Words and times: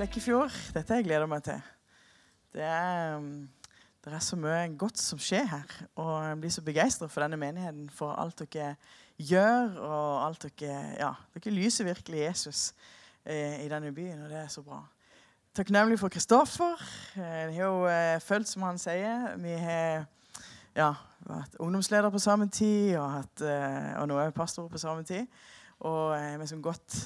Flekkefjord. 0.00 0.54
Dette 0.72 0.96
jeg 0.96 1.04
gleder 1.04 1.28
meg 1.28 1.42
til. 1.44 1.58
Det 2.56 2.62
er, 2.64 3.18
um, 3.20 3.42
det 4.00 4.14
er 4.16 4.22
så 4.24 4.38
mye 4.40 4.62
godt 4.80 4.96
som 4.96 5.20
skjer 5.20 5.44
her. 5.50 5.74
Og 6.00 6.14
jeg 6.24 6.38
blir 6.40 6.54
så 6.54 6.64
begeistra 6.64 7.08
for 7.12 7.20
denne 7.20 7.36
menigheten, 7.36 7.90
for 7.92 8.16
alt 8.16 8.40
dere 8.40 8.70
gjør. 9.20 9.76
Og 9.76 10.24
alt 10.24 10.46
dere 10.46 10.78
Ja, 11.02 11.12
dere 11.36 11.52
lyser 11.52 11.90
virkelig 11.90 12.22
Jesus 12.22 12.62
eh, 13.26 13.60
i 13.60 13.68
denne 13.68 13.92
byen, 13.92 14.24
og 14.24 14.32
det 14.32 14.40
er 14.40 14.48
så 14.48 14.64
bra. 14.64 14.80
Takknemlig 15.52 16.00
for 16.00 16.08
Kristoffer. 16.08 16.80
Eh, 17.20 17.52
Jeg 17.52 17.54
har 17.60 17.64
jo 17.68 17.86
eh, 17.92 18.16
følt 18.24 18.48
som 18.48 18.64
han 18.70 18.80
sier. 18.80 19.34
Vi 19.36 19.52
har 19.52 20.06
ja, 20.80 20.94
vært 21.28 21.60
ungdomsleder 21.60 22.08
på 22.08 22.24
samme 22.24 22.48
tid, 22.48 22.96
og, 22.96 23.18
hatt, 23.18 23.44
eh, 23.44 23.92
og 24.00 24.08
nå 24.08 24.16
er 24.16 24.32
vi 24.32 24.40
pastorer 24.40 24.72
på 24.72 24.80
samme 24.80 25.04
tid. 25.04 25.28
Og 25.84 26.16
eh, 26.16 26.38
vi 26.40 26.54
har 26.54 26.68
gått 26.72 27.02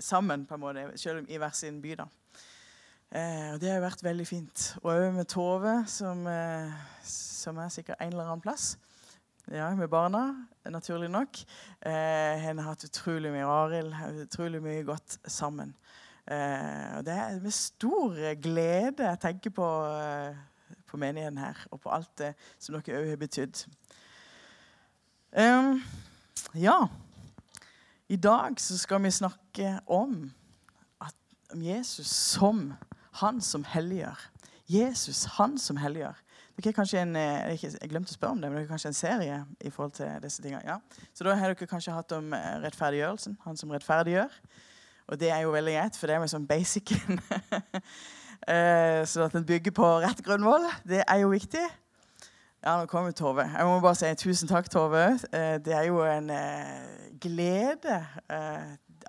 sammen, 0.00 0.46
på 0.46 0.54
en 0.54 0.60
måte, 0.60 0.90
selv 0.98 1.18
om 1.22 1.26
i 1.28 1.38
hver 1.38 1.54
sin 1.54 1.82
by. 1.82 1.94
da. 1.98 2.08
Eh, 3.12 3.52
og 3.52 3.60
Det 3.60 3.70
har 3.70 3.80
vært 3.80 4.02
veldig 4.02 4.26
fint. 4.26 4.76
Og 4.82 4.92
òg 4.94 5.12
med 5.14 5.28
Tove, 5.30 5.84
som, 5.86 6.26
eh, 6.26 6.72
som 7.02 7.58
er 7.58 7.68
sikkert 7.68 8.00
en 8.00 8.12
eller 8.12 8.24
annen 8.24 8.40
plass. 8.40 8.76
Ja, 9.50 9.74
Med 9.74 9.88
barna, 9.88 10.46
naturlig 10.64 11.10
nok. 11.10 11.38
Eh, 11.82 12.40
Hun 12.40 12.58
har 12.58 12.68
hatt 12.68 12.84
utrolig 12.84 13.30
mye 13.32 13.44
Arild, 13.44 13.94
utrolig 14.22 14.62
mye 14.62 14.82
godt 14.82 15.18
sammen. 15.26 15.74
Eh, 16.26 16.96
og 16.96 17.04
Det 17.04 17.12
er 17.12 17.40
med 17.40 17.52
stor 17.52 18.34
glede 18.40 19.04
jeg 19.04 19.20
tenker 19.20 19.50
på, 19.50 19.68
eh, 19.86 20.34
på 20.86 20.96
menigheten 20.96 21.38
her, 21.38 21.66
og 21.70 21.80
på 21.80 21.90
alt 21.90 22.18
det 22.18 22.34
som 22.58 22.74
dere 22.74 23.02
òg 23.02 23.08
har 23.08 23.16
betydd. 23.16 23.66
Um, 25.36 25.82
ja. 26.54 26.86
I 28.08 28.16
dag 28.16 28.60
så 28.60 28.78
skal 28.78 29.02
vi 29.02 29.10
snakke 29.10 29.80
om, 29.86 30.32
at, 31.00 31.14
om 31.52 31.62
Jesus 31.62 32.06
som 32.06 32.72
han 33.20 33.40
som 33.40 33.64
helliger. 33.64 34.18
Jesus, 34.66 35.24
han 35.24 35.58
som 35.58 35.76
helliger. 35.76 36.14
Dere 36.54 36.70
har 36.70 36.72
kanskje 36.72 37.00
en, 37.02 37.16
eh, 37.16 37.58
Jeg 37.62 37.90
glemte 37.90 38.10
å 38.10 38.14
spørre 38.14 38.30
om 38.30 38.40
det, 38.40 38.50
men 38.50 38.58
det 38.58 38.64
er 38.64 38.72
kanskje 38.72 38.86
en 38.86 38.94
serie 38.94 39.44
i 39.60 39.70
forhold 39.70 39.92
til 39.92 40.20
disse 40.22 40.42
tingene. 40.42 40.62
Ja. 40.64 40.78
Så 41.14 41.24
da 41.24 41.34
har 41.34 41.54
dere 41.54 41.66
kanskje 41.66 41.92
hatt 41.92 42.12
om 42.12 42.32
eh, 42.32 42.60
rettferdiggjørelsen. 42.62 43.38
Han 43.44 43.56
som 43.56 43.70
rettferdiggjør. 43.70 44.30
Og 45.08 45.20
det 45.20 45.30
er 45.30 45.40
jo 45.42 45.50
veldig 45.50 45.74
greit, 45.74 45.96
for 45.96 46.06
det 46.06 46.14
er 46.16 46.20
jo 46.20 46.26
sånn 46.26 46.46
basicen. 46.46 47.20
Eh, 48.44 49.06
så 49.08 49.22
at 49.24 49.32
den 49.32 49.46
bygger 49.46 49.72
på 49.72 49.86
rett 50.02 50.18
grunnvoll, 50.20 50.66
det 50.84 50.98
er 51.08 51.22
jo 51.22 51.30
viktig. 51.30 51.62
Ja, 52.60 52.74
nå 52.76 52.84
kommer 52.90 53.14
Tove. 53.16 53.46
Jeg 53.48 53.64
må 53.64 53.78
bare 53.80 53.96
si 53.96 54.10
tusen 54.20 54.50
takk, 54.50 54.68
Tove. 54.68 55.16
Det 55.64 55.72
er 55.72 55.86
jo 55.88 56.02
en 56.04 56.28
glede 57.16 58.02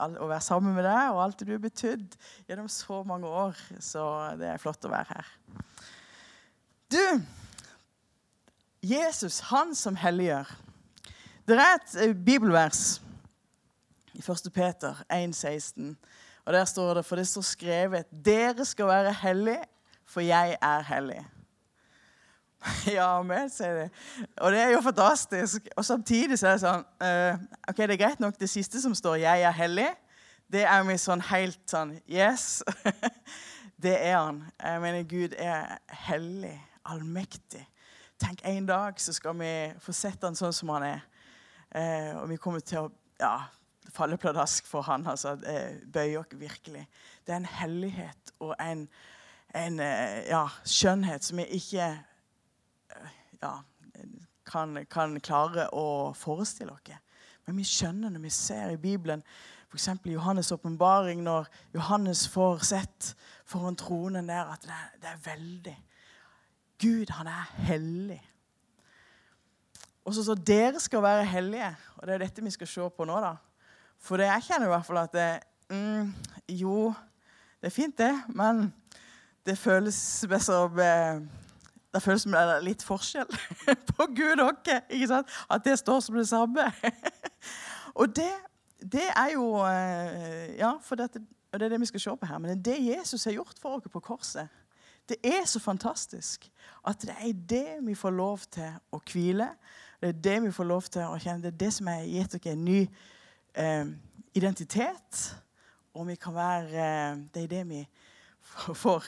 å 0.02 0.28
være 0.30 0.44
sammen 0.44 0.76
med 0.76 0.86
deg 0.88 1.14
og 1.14 1.22
alt 1.24 1.40
det 1.40 1.48
du 1.50 1.56
har 1.56 1.64
betydd 1.64 2.18
gjennom 2.50 2.70
så 2.72 3.02
mange 3.08 3.30
år. 3.30 3.58
Så 3.80 4.04
det 4.40 4.50
er 4.52 4.62
flott 4.62 4.86
å 4.88 4.92
være 4.94 5.18
her. 5.18 5.32
Du, 6.92 7.04
Jesus, 8.86 9.40
han 9.50 9.74
som 9.76 9.98
helliggjør. 10.00 10.52
Det 11.46 11.58
er 11.58 11.76
et 11.78 11.96
eh, 12.02 12.16
bibelvers 12.18 13.00
i 14.16 14.22
1. 14.22 14.52
Peter 14.54 15.02
1,16. 15.10 15.96
Og 16.46 16.54
der 16.54 16.66
står 16.70 17.00
det, 17.00 17.06
for 17.06 17.20
det 17.20 17.28
står 17.28 17.46
skrevet, 17.46 18.12
dere 18.26 18.66
skal 18.66 18.90
være 18.90 19.14
hellige, 19.24 19.64
for 20.06 20.22
jeg 20.22 20.58
er 20.62 20.86
hellig. 20.86 21.24
Ja, 22.98 23.22
men, 23.22 23.50
sier 23.50 23.76
de. 23.84 23.90
Og 24.42 24.52
det 24.52 24.62
er 24.62 24.74
jo 24.74 24.82
fantastisk. 24.82 25.68
Og 25.78 25.86
samtidig 25.86 26.40
så 26.40 26.48
er 26.48 26.58
det 26.58 26.64
sånn 26.64 26.86
uh, 27.04 27.46
Ok, 27.70 27.82
det 27.84 27.96
er 27.96 28.02
greit 28.02 28.24
nok 28.24 28.40
det 28.40 28.50
siste 28.50 28.82
som 28.82 28.96
står 28.96 29.22
'jeg 29.24 29.46
er 29.46 29.56
hellig'. 29.56 29.94
Det 30.52 30.62
er 30.64 30.84
vi 30.86 30.98
sånn 31.02 31.22
helt 31.32 31.62
sånn 31.70 31.96
Yes. 32.10 32.64
det 33.84 33.96
er 33.98 34.18
han. 34.18 34.44
Jeg 34.62 34.82
mener, 34.82 35.04
Gud 35.04 35.34
er 35.38 35.78
hellig, 36.08 36.62
allmektig. 36.86 37.66
Tenk, 38.20 38.42
en 38.46 38.66
dag 38.66 39.00
så 39.02 39.14
skal 39.14 39.36
vi 39.40 39.74
få 39.80 39.92
sett 39.92 40.24
han 40.24 40.36
sånn 40.36 40.54
som 40.54 40.70
han 40.70 40.84
er. 40.84 41.02
Uh, 41.76 42.22
og 42.22 42.30
vi 42.30 42.38
kommer 42.38 42.60
til 42.60 42.86
å 42.86 42.92
ja, 43.20 43.48
falle 43.92 44.18
pladask 44.18 44.68
for 44.68 44.82
han. 44.82 45.08
altså 45.08 45.36
Uh, 45.36 45.82
Bøye 45.92 46.20
oss 46.20 46.32
virkelig. 46.32 46.88
Det 47.26 47.34
er 47.34 47.42
en 47.42 47.46
hellighet 47.60 48.32
og 48.40 48.56
en, 48.60 48.88
en 49.56 49.80
eh, 49.80 50.28
ja, 50.30 50.46
skjønnhet 50.64 51.24
som 51.24 51.38
vi 51.38 51.46
ikke 51.58 51.90
ja, 53.42 53.58
kan, 54.46 54.78
kan 54.92 55.20
klare 55.24 55.68
å 55.74 56.14
forestille 56.18 56.74
oss. 56.74 56.94
Men 57.46 57.60
vi 57.60 57.68
skjønner 57.68 58.14
når 58.14 58.24
vi 58.24 58.34
ser 58.34 58.74
i 58.74 58.82
Bibelen, 58.82 59.24
f.eks. 59.70 59.90
i 60.06 60.16
Johannes' 60.16 60.54
åpenbaring, 60.54 61.24
når 61.24 61.50
Johannes 61.76 62.28
får 62.32 62.64
sett 62.66 63.12
foran 63.46 63.78
tronen 63.78 64.30
der, 64.30 64.54
at 64.54 64.64
det 64.66 64.74
er, 64.74 64.88
det 65.02 65.12
er 65.12 65.26
veldig. 65.26 65.76
Gud, 66.82 67.12
han 67.18 67.28
er 67.28 67.52
hellig. 67.68 68.22
Og 70.06 70.14
så 70.14 70.24
står 70.24 70.42
dere 70.46 70.80
skal 70.80 71.02
være 71.02 71.26
hellige, 71.26 71.72
og 71.98 72.08
det 72.08 72.16
er 72.16 72.24
dette 72.26 72.44
vi 72.46 72.54
skal 72.54 72.70
se 72.70 72.90
på 72.98 73.06
nå. 73.10 73.18
da. 73.22 73.36
For 74.02 74.22
det 74.22 74.30
jeg 74.30 74.50
kjenner 74.50 74.70
i 74.70 74.74
hvert 74.74 74.86
fall 74.86 75.02
at 75.02 75.14
det, 75.14 75.30
mm, 75.70 76.14
Jo, 76.50 76.94
det 77.62 77.72
er 77.72 77.74
fint, 77.74 77.98
det, 77.98 78.14
men 78.30 78.68
det 79.46 79.58
føles 79.58 79.98
best 80.30 80.50
eh, 80.50 81.22
det 81.96 82.04
føles 82.04 82.26
som 82.26 82.34
det 82.36 82.42
er 82.42 82.66
litt 82.66 82.84
forskjell 82.84 83.30
på 83.94 84.08
Gud 84.18 84.42
og 84.44 84.50
oss. 84.52 84.82
ikke 84.90 85.08
sant? 85.14 85.32
At 85.50 85.64
det 85.66 85.78
står 85.80 86.04
som 86.04 86.18
det 86.20 86.28
samme. 86.28 86.68
og 88.00 88.12
det, 88.16 88.32
det 88.84 89.08
er 89.16 89.32
jo 89.34 89.48
eh, 89.64 90.58
Ja, 90.60 90.76
for 90.84 91.00
dette, 91.00 91.24
og 91.52 91.60
det 91.60 91.66
er 91.66 91.76
det 91.76 91.82
vi 91.86 91.90
skal 91.94 92.04
se 92.04 92.16
på 92.20 92.30
her. 92.30 92.42
Men 92.44 92.62
det 92.62 92.76
Jesus 92.84 93.24
har 93.24 93.38
gjort 93.38 93.60
for 93.62 93.80
oss 93.80 93.92
på 93.92 94.04
korset. 94.04 94.52
Det 95.10 95.18
er 95.24 95.46
så 95.46 95.60
fantastisk 95.60 96.52
at 96.88 97.02
det 97.02 97.16
er 97.22 97.34
det 97.50 97.68
vi 97.86 97.96
får 97.96 98.12
lov 98.12 98.40
til 98.52 98.74
å 98.92 99.00
hvile. 99.12 99.48
Det 100.02 100.10
er 100.10 100.22
det 100.28 100.38
vi 100.44 100.52
får 100.52 100.68
lov 100.68 100.90
til 100.90 101.06
å 101.06 101.20
kjenne. 101.22 101.44
Det 101.44 101.54
er 101.54 101.62
det 101.64 101.74
som 101.74 101.88
har 101.88 102.04
gitt 102.04 102.36
oss 102.36 102.50
en 102.52 102.66
ny 102.66 102.80
eh, 103.54 103.86
identitet. 104.34 105.22
Og 105.96 106.08
vi 106.10 106.18
kan 106.20 106.36
være 106.36 106.88
eh, 106.88 107.22
Det 107.34 107.44
er 107.44 107.48
det 107.48 107.64
vi 107.70 107.86
får, 108.74 109.04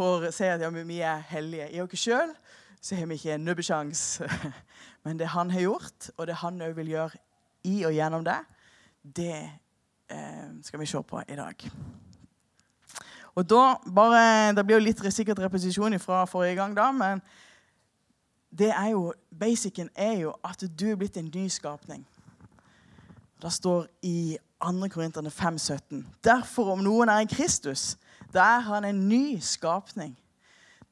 får 0.00 0.30
si 0.32 0.48
at 0.48 0.62
ja, 0.62 0.70
vi 0.72 1.00
er 1.04 1.20
hellige. 1.28 1.68
I 1.76 1.80
oss 1.84 2.00
sjøl 2.00 2.32
har 2.96 3.06
vi 3.06 3.18
ikke 3.18 3.34
en 3.34 3.44
nubbesjans. 3.44 4.22
Men 5.04 5.18
det 5.20 5.28
han 5.28 5.50
har 5.50 5.60
gjort, 5.60 6.10
og 6.16 6.26
det 6.26 6.38
han 6.40 6.62
òg 6.64 6.76
vil 6.78 6.94
gjøre 6.94 7.20
i 7.68 7.82
og 7.84 7.92
gjennom 7.92 8.24
det, 8.24 8.38
det 9.04 9.34
eh, 10.08 10.48
skal 10.64 10.80
vi 10.80 10.88
se 10.88 11.02
på 11.02 11.20
i 11.28 11.36
dag. 11.36 11.66
Og 13.34 13.50
da 13.50 13.76
bare, 13.94 14.54
Det 14.56 14.66
blir 14.66 14.76
jo 14.76 14.84
litt 14.84 15.04
sikkert 15.12 15.38
repetisjon 15.38 15.98
fra 15.98 16.24
forrige 16.24 16.56
gang, 16.56 16.76
da, 16.76 16.90
men 16.92 17.20
det 18.50 18.70
er 18.70 18.88
jo, 18.90 19.12
basicen 19.30 19.90
er 19.94 20.16
jo 20.24 20.34
at 20.44 20.64
du 20.80 20.90
er 20.90 20.96
blitt 20.96 21.16
en 21.16 21.30
ny 21.34 21.48
skapning. 21.48 22.06
Det 23.42 23.52
står 23.52 23.86
i 24.02 24.38
2. 24.60 24.88
Korinterne 24.88 25.30
5,17.: 25.30 26.04
Derfor, 26.24 26.72
om 26.72 26.82
noen 26.84 27.08
er 27.08 27.20
i 27.20 27.28
Kristus, 27.30 27.96
da 28.34 28.46
er 28.56 28.66
han 28.68 28.84
en 28.84 29.08
ny 29.08 29.38
skapning. 29.40 30.18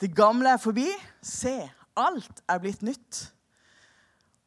Det 0.00 0.14
gamle 0.16 0.54
er 0.54 0.60
forbi. 0.62 0.86
Se, 1.22 1.70
alt 1.96 2.42
er 2.48 2.58
blitt 2.62 2.82
nytt. 2.82 3.32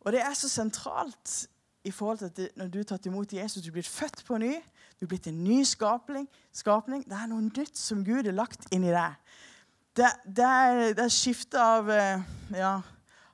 Og 0.02 0.12
det 0.12 0.22
er 0.22 0.34
så 0.34 0.50
sentralt 0.50 1.48
i 1.84 1.92
forhold 1.92 2.18
til 2.18 2.26
at 2.26 2.58
når 2.58 2.68
du 2.68 2.80
har 2.80 2.90
tatt 2.94 3.06
imot 3.06 3.34
Jesus, 3.34 3.64
du 3.64 3.70
er 3.70 3.80
blitt 3.80 3.90
født 3.90 4.24
på 4.28 4.38
ny. 4.38 4.54
Du 5.00 5.06
er 5.06 5.12
blitt 5.12 5.28
en 5.28 5.44
ny 5.44 5.64
skapning. 5.64 6.28
skapning. 6.54 7.04
Det 7.10 7.18
er 7.18 7.30
noe 7.32 7.42
nytt 7.42 7.78
som 7.78 8.06
Gud 8.06 8.26
har 8.26 8.38
lagt 8.38 8.68
inn 8.72 8.86
i 8.86 8.94
deg. 8.94 9.18
Det, 9.98 10.08
det, 10.26 10.48
er, 10.48 10.94
er 10.96 11.12
skifte 11.12 11.60
av 11.60 11.90
eh, 11.92 12.22
ja, 12.56 12.76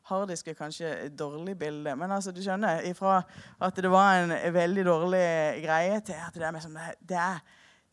Harddisk 0.07 0.48
er 0.48 0.56
kanskje 0.56 0.89
et 1.06 1.15
dårlig 1.19 1.57
bilde, 1.59 1.94
men 2.00 2.12
altså, 2.15 2.31
du 2.31 2.39
skjønner, 2.42 2.80
ifra 2.88 3.19
at 3.62 3.75
det 3.75 3.92
var 3.92 4.24
en 4.24 4.33
veldig 4.56 4.86
dårlig 4.88 5.25
greie, 5.65 6.00
til 6.07 6.15
at 6.15 6.33
det 6.33 6.48
er, 6.48 6.56
liksom, 6.56 6.77
det 7.09 7.18
er, 7.19 7.42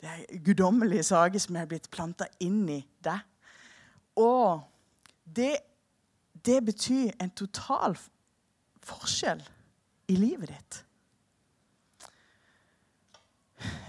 det 0.05 0.11
er 0.13 0.41
guddommelige 0.45 1.03
saker 1.03 1.41
som 1.41 1.57
er 1.57 1.69
blitt 1.69 1.89
planta 1.89 2.27
inn 2.43 2.61
i 2.69 2.81
deg. 3.03 3.23
Og 4.21 4.61
det, 5.25 5.55
det 6.45 6.59
betyr 6.65 7.15
en 7.21 7.31
total 7.33 7.97
forskjell 8.85 9.41
i 10.13 10.17
livet 10.19 10.53
ditt. 10.53 10.77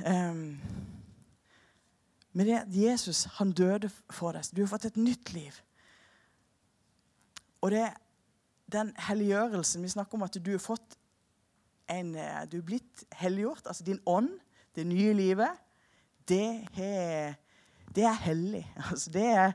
Um, 0.06 0.56
men 2.32 2.48
det 2.48 2.56
at 2.62 2.72
Jesus 2.72 3.26
han 3.36 3.52
døde 3.52 3.90
for 4.08 4.32
deg. 4.32 4.48
Du 4.56 4.62
har 4.64 4.72
fått 4.72 4.88
et 4.88 4.96
nytt 4.96 5.34
liv. 5.36 5.60
Og 7.60 7.74
det 7.76 7.90
den 8.72 8.90
helliggjørelsen 8.98 9.82
Vi 9.82 9.92
snakker 9.92 10.18
om 10.18 10.24
at 10.26 10.38
du 10.42 10.50
har 10.50 10.62
fått 10.62 10.96
en 11.92 12.16
Du 12.50 12.58
er 12.58 12.66
blitt 12.66 13.04
helliggjort. 13.12 13.66
Altså 13.66 13.84
din 13.84 14.00
ånd, 14.06 14.32
det 14.74 14.86
nye 14.86 15.12
livet, 15.12 15.65
det 16.28 16.67
er, 16.78 17.34
det 17.94 18.05
er 18.05 18.23
hellig. 18.26 18.64
Altså 18.90 19.11
det 19.11 19.26
er 19.26 19.52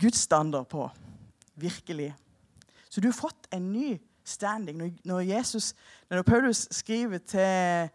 Guds 0.00 0.18
standard 0.18 0.68
på. 0.68 0.90
Virkelig. 1.54 2.14
Så 2.90 3.00
du 3.00 3.08
har 3.08 3.12
fått 3.12 3.48
en 3.52 3.72
ny 3.72 3.98
standing. 4.24 5.00
Når, 5.04 5.20
Jesus, 5.20 5.74
når 6.10 6.22
Paulus 6.22 6.68
skriver 6.70 7.18
til 7.18 7.88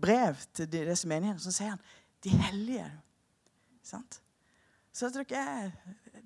brev 0.00 0.34
til 0.54 0.72
disse 0.72 1.08
menighetene, 1.08 1.40
så 1.40 1.52
sier 1.52 1.74
han 1.74 1.82
de 2.24 2.30
hellige. 2.30 2.86
Sant? 3.82 4.20
Så 4.92 5.10
dere 5.14 5.42
er 5.42 5.70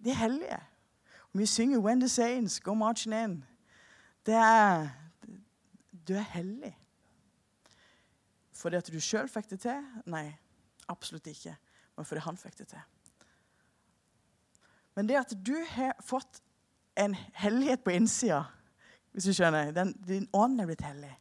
de 0.05 0.15
hellige. 0.15 0.61
Og 1.33 1.39
vi 1.39 1.47
synger 1.47 1.79
'When 1.79 2.01
the 2.01 2.09
saints 2.09 2.61
go 2.61 2.75
marching 2.75 3.15
in'. 3.15 3.45
Det 4.27 4.35
er 4.35 4.89
Du 6.09 6.15
er 6.15 6.21
hellig. 6.21 6.77
Fordi 8.53 8.77
at 8.77 8.91
du 8.93 9.01
sjøl 9.01 9.29
fikk 9.29 9.51
det 9.51 9.61
til? 9.61 9.85
Nei, 10.07 10.33
absolutt 10.91 11.27
ikke. 11.31 11.57
Men 11.97 12.09
fordi 12.09 12.25
han 12.25 12.39
fikk 12.41 12.59
det 12.59 12.69
til. 12.73 12.87
Men 14.97 15.09
det 15.09 15.21
at 15.21 15.35
du 15.47 15.55
har 15.71 15.95
fått 16.05 16.43
en 16.99 17.15
hellighet 17.15 17.85
på 17.85 17.95
innsida, 17.95 18.45
hvis 19.13 19.27
du 19.27 19.35
skjønner 19.35 19.73
den, 19.75 19.93
Din 20.07 20.29
ånd 20.37 20.61
er 20.61 20.69
blitt 20.69 20.85
hellig. 20.87 21.13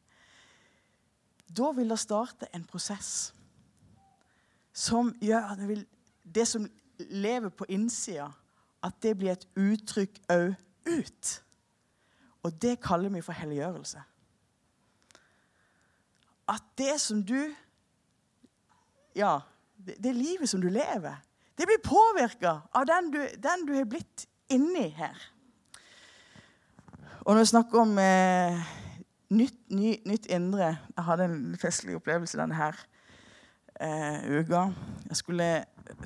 Da 1.50 1.72
vil 1.74 1.90
det 1.90 2.00
starte 2.00 2.50
en 2.54 2.66
prosess 2.68 3.32
som 4.74 5.10
gjør 5.22 5.52
at 5.52 5.60
det, 5.60 5.68
vil, 5.68 5.86
det 6.24 6.46
som 6.48 6.68
lever 7.00 7.50
på 7.50 7.66
innsida, 7.70 8.30
at 8.84 8.96
det 9.04 9.16
blir 9.18 9.34
et 9.34 9.48
uttrykk 9.58 10.20
òg 10.32 10.54
ut. 10.88 11.32
Og 12.46 12.62
det 12.62 12.78
kaller 12.84 13.12
vi 13.12 13.24
for 13.26 13.36
helliggjørelse. 13.36 14.04
At 16.50 16.70
det 16.78 17.00
som 17.02 17.24
du 17.26 17.54
Ja, 19.16 19.40
det, 19.80 20.14
livet 20.16 20.50
som 20.50 20.62
du 20.62 20.70
lever, 20.70 21.16
det 21.58 21.68
blir 21.68 21.82
påvirka 21.84 22.62
av 22.72 22.86
den 22.88 23.12
du, 23.12 23.20
den 23.38 23.66
du 23.68 23.74
har 23.76 23.88
blitt 23.90 24.28
inni 24.52 24.90
her. 24.96 25.18
Og 27.26 27.36
når 27.36 27.44
vi 27.44 27.50
snakker 27.52 27.82
om 27.82 27.98
eh, 28.02 28.70
nytt, 29.36 29.58
ny, 29.70 29.98
nytt, 30.08 30.30
indre 30.32 30.70
Jeg 30.96 31.06
hadde 31.06 31.28
en 31.28 31.58
festlig 31.62 31.98
opplevelse 32.00 32.40
denne 32.40 32.58
her 32.58 32.80
eh, 33.80 34.24
uka. 34.40 34.70
Jeg 35.10 35.20
skulle 35.20 35.50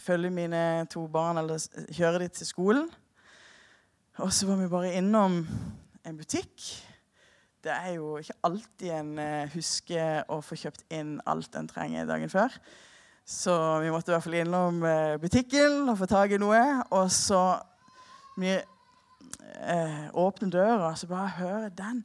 følge 0.02 0.30
mine 0.34 0.86
to 0.92 1.06
barn, 1.08 1.38
eller 1.38 1.62
kjøre 1.92 2.20
dem 2.24 2.34
til 2.34 2.50
skolen. 2.50 2.90
Og 4.18 4.34
så 4.34 4.48
var 4.50 4.60
vi 4.60 4.70
bare 4.70 4.94
innom 4.98 5.44
en 6.06 6.18
butikk. 6.18 6.66
Det 7.64 7.72
er 7.72 7.94
jo 7.96 8.18
ikke 8.20 8.36
alltid 8.44 8.90
en 8.92 9.14
eh, 9.20 9.54
husker 9.54 10.26
å 10.28 10.42
få 10.44 10.58
kjøpt 10.60 10.84
inn 10.92 11.16
alt 11.30 11.56
en 11.56 11.70
trenger 11.70 12.10
dagen 12.10 12.30
før. 12.30 12.52
Så 13.26 13.54
vi 13.80 13.92
måtte 13.92 14.12
i 14.12 14.14
hvert 14.16 14.26
fall 14.26 14.42
innom 14.42 14.82
eh, 14.84 15.16
butikken 15.22 15.88
og 15.88 15.98
få 16.02 16.08
tak 16.12 16.34
i 16.36 16.40
noe. 16.42 16.60
Og 16.92 17.12
så 17.12 17.42
vi 18.36 18.52
eh, 18.52 20.04
åpner 20.12 20.52
døra, 20.52 20.92
så 21.00 21.08
bare 21.08 21.36
hører 21.38 21.70
den 21.78 22.04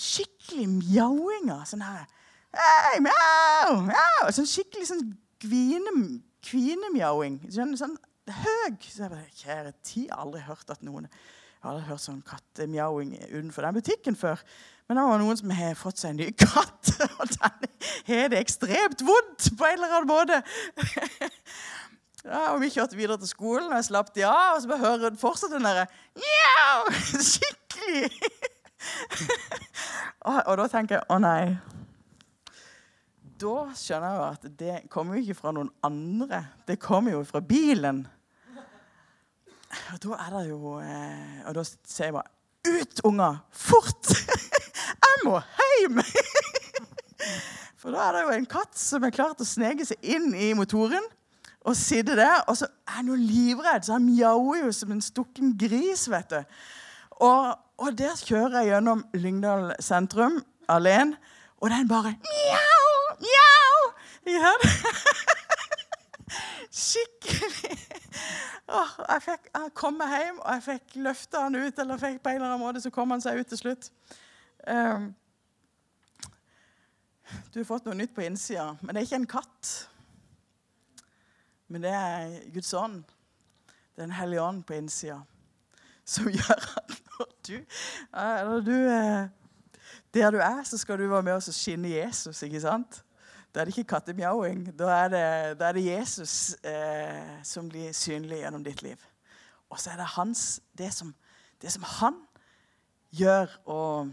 skikkelig 0.00 0.66
mjauinga. 0.80 1.62
Sånn 1.68 1.84
her 1.86 2.08
Hei, 2.52 2.98
mjau, 3.00 3.78
mjau. 3.86 4.32
Sånn 4.34 4.48
skikkelig 4.50 4.90
sånn 4.90 5.06
kvine, 5.40 5.92
kvinemjauing. 6.44 7.38
Sånn, 7.54 7.72
sånn 7.80 7.94
høy. 8.28 8.74
Så 8.82 9.06
jeg 9.06 9.12
bare, 9.14 9.30
Kjære 9.38 9.72
tid, 9.80 10.10
aldri 10.12 10.42
hørt 10.44 10.74
at 10.74 10.82
noen 10.84 11.06
Jeg 11.08 11.64
har 11.64 11.86
hørt 11.86 12.02
sånn 12.02 12.20
kattemjauing 12.26 13.14
utenfor 13.30 13.64
den 13.64 13.78
butikken 13.78 14.18
før. 14.18 14.42
Men 14.92 14.98
det 15.00 15.04
var 15.08 15.20
noen 15.22 15.38
som 15.40 15.52
har 15.56 15.76
fått 15.80 16.00
seg 16.02 16.10
en 16.12 16.18
ny 16.20 16.26
katt, 16.36 16.90
og 17.16 17.30
den 17.32 17.62
har 18.10 18.26
det 18.28 18.40
ekstremt 18.42 19.00
vondt 19.08 19.46
på 19.56 19.64
en 19.64 19.78
eller 19.78 19.94
annen 19.96 20.10
måte. 20.10 20.42
Ja, 22.22 22.52
og 22.52 22.60
Vi 22.62 22.68
kjørte 22.70 22.94
videre 22.94 23.16
til 23.18 23.26
skolen, 23.26 23.64
og 23.72 23.80
jeg 23.80 23.86
slapp 23.88 24.12
de 24.14 24.22
av. 24.28 24.52
Og 24.54 24.60
så 24.62 24.68
bare 24.70 24.78
hører 24.78 25.08
hun 25.08 25.16
fortsatt 25.18 25.50
den 25.50 25.64
derre 25.66 25.88
Skikkelig! 27.32 28.12
og, 30.28 30.36
og 30.36 30.60
da 30.60 30.68
tenker 30.70 31.00
jeg 31.00 31.08
å 31.10 31.18
nei. 31.18 31.56
Da 33.42 33.56
skjønner 33.74 34.14
jeg 34.14 34.28
at 34.28 34.46
det 34.60 34.76
kommer 34.92 35.18
jo 35.18 35.24
ikke 35.24 35.40
fra 35.40 35.54
noen 35.56 35.72
andre. 35.82 36.44
Det 36.68 36.76
kommer 36.84 37.16
jo 37.16 37.24
fra 37.26 37.42
bilen. 37.42 38.04
Og 39.96 40.04
da 40.04 40.20
er 40.28 40.36
det 40.36 40.44
jo 40.52 40.76
eh, 40.84 41.42
Og 41.48 41.54
da 41.56 41.62
ser 41.64 42.12
jeg 42.12 42.18
bare 42.20 42.28
Ut, 42.68 43.00
unger! 43.08 43.40
Fort! 43.50 44.12
Jeg 45.12 45.24
må 45.26 45.40
hjem! 45.40 45.98
For 47.82 47.90
da 47.92 48.06
er 48.06 48.14
det 48.14 48.22
jo 48.22 48.36
en 48.36 48.46
katt 48.46 48.78
som 48.78 49.04
er 49.04 49.12
klar 49.14 49.34
til 49.34 49.44
å 49.44 49.50
sneke 49.50 49.84
seg 49.86 50.06
inn 50.14 50.30
i 50.38 50.52
motoren 50.56 51.04
og 51.66 51.76
sitte 51.78 52.14
der. 52.18 52.44
Og 52.50 52.56
så 52.60 52.68
er 52.86 52.98
han 53.00 53.10
jo 53.10 53.18
livredd, 53.18 53.86
så 53.86 53.96
han 53.98 54.06
mjauer 54.06 54.62
jo 54.64 54.72
som 54.74 54.94
en 54.94 55.02
stukken 55.02 55.56
gris. 55.58 56.06
vet 56.10 56.30
du. 56.30 56.38
Og, 57.22 57.52
og 57.82 57.98
der 57.98 58.16
kjører 58.18 58.62
jeg 58.62 58.72
gjennom 58.72 59.04
Lyngdal 59.14 59.74
sentrum 59.82 60.40
alene, 60.70 61.18
og 61.62 61.70
den 61.70 61.90
bare 61.90 62.14
mjau, 62.22 62.94
mjau. 63.22 63.78
Ja. 64.30 64.54
Skikkelig. 66.82 67.76
Oh, 68.72 68.92
jeg, 69.08 69.22
fikk, 69.26 69.48
jeg 69.52 69.72
kom 69.76 69.98
meg 70.00 70.14
hjem, 70.16 70.38
og 70.40 70.54
jeg 70.54 70.62
fikk 70.70 70.98
løfta 71.04 71.44
han 71.44 71.58
ut. 71.58 71.78
Eller 71.82 72.00
fikk 72.00 72.22
på 72.22 72.30
en 72.32 72.38
eller 72.38 72.54
annen 72.54 72.62
måte, 72.62 72.82
så 72.82 72.90
kom 72.94 73.10
han 73.12 73.22
seg 73.22 73.42
ut 73.42 73.50
til 73.52 73.60
slutt. 73.60 73.90
Um, 74.66 75.14
du 77.52 77.60
har 77.60 77.64
fått 77.68 77.86
noe 77.88 77.96
nytt 77.98 78.14
på 78.14 78.22
innsida, 78.26 78.72
men 78.80 78.94
det 78.94 79.02
er 79.02 79.08
ikke 79.08 79.20
en 79.22 79.30
katt. 79.30 79.72
Men 81.72 81.84
det 81.84 81.92
er 81.96 82.34
Guds 82.52 82.72
ånd. 82.76 83.02
Det 83.66 84.02
er 84.02 84.06
Den 84.06 84.16
hellige 84.16 84.42
ånd 84.42 84.64
på 84.68 84.76
innsida 84.76 85.22
som 86.04 86.28
gjør 86.36 86.64
at 86.80 86.96
du, 87.46 87.58
når 88.12 88.64
du 88.66 88.74
eh, 88.74 89.28
Der 90.14 90.30
du 90.30 90.38
er, 90.38 90.62
så 90.64 90.78
skal 90.78 90.98
du 90.98 91.08
være 91.08 91.22
med 91.22 91.32
og 91.32 91.42
skinne 91.42 91.88
Jesus, 91.88 92.42
ikke 92.42 92.60
sant? 92.60 93.02
Da 93.54 93.60
er 93.60 93.64
det 93.64 93.76
ikke 93.76 93.94
kattemjauing. 93.94 94.66
Da, 94.78 95.08
da, 95.08 95.68
er 95.68 95.72
det 95.72 95.84
Jesus 95.84 96.56
eh, 96.64 97.40
som 97.44 97.68
blir 97.68 97.92
synlig 97.96 98.42
gjennom 98.42 98.64
ditt 98.64 98.82
liv. 98.82 99.00
Og 99.70 99.80
så 99.80 99.92
er 99.92 100.00
det 100.00 100.10
hans, 100.16 100.60
det 100.76 100.92
som, 100.92 101.14
det 101.62 101.72
som 101.72 101.84
han 102.00 102.18
gjør 103.12 103.56
og 103.64 104.12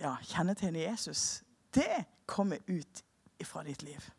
ja, 0.00 0.16
kjennetegner 0.22 0.80
Jesus, 0.80 1.42
det 1.74 2.04
kommer 2.26 2.58
ut 2.66 3.04
fra 3.44 3.62
ditt 3.66 3.82
liv. 3.82 4.10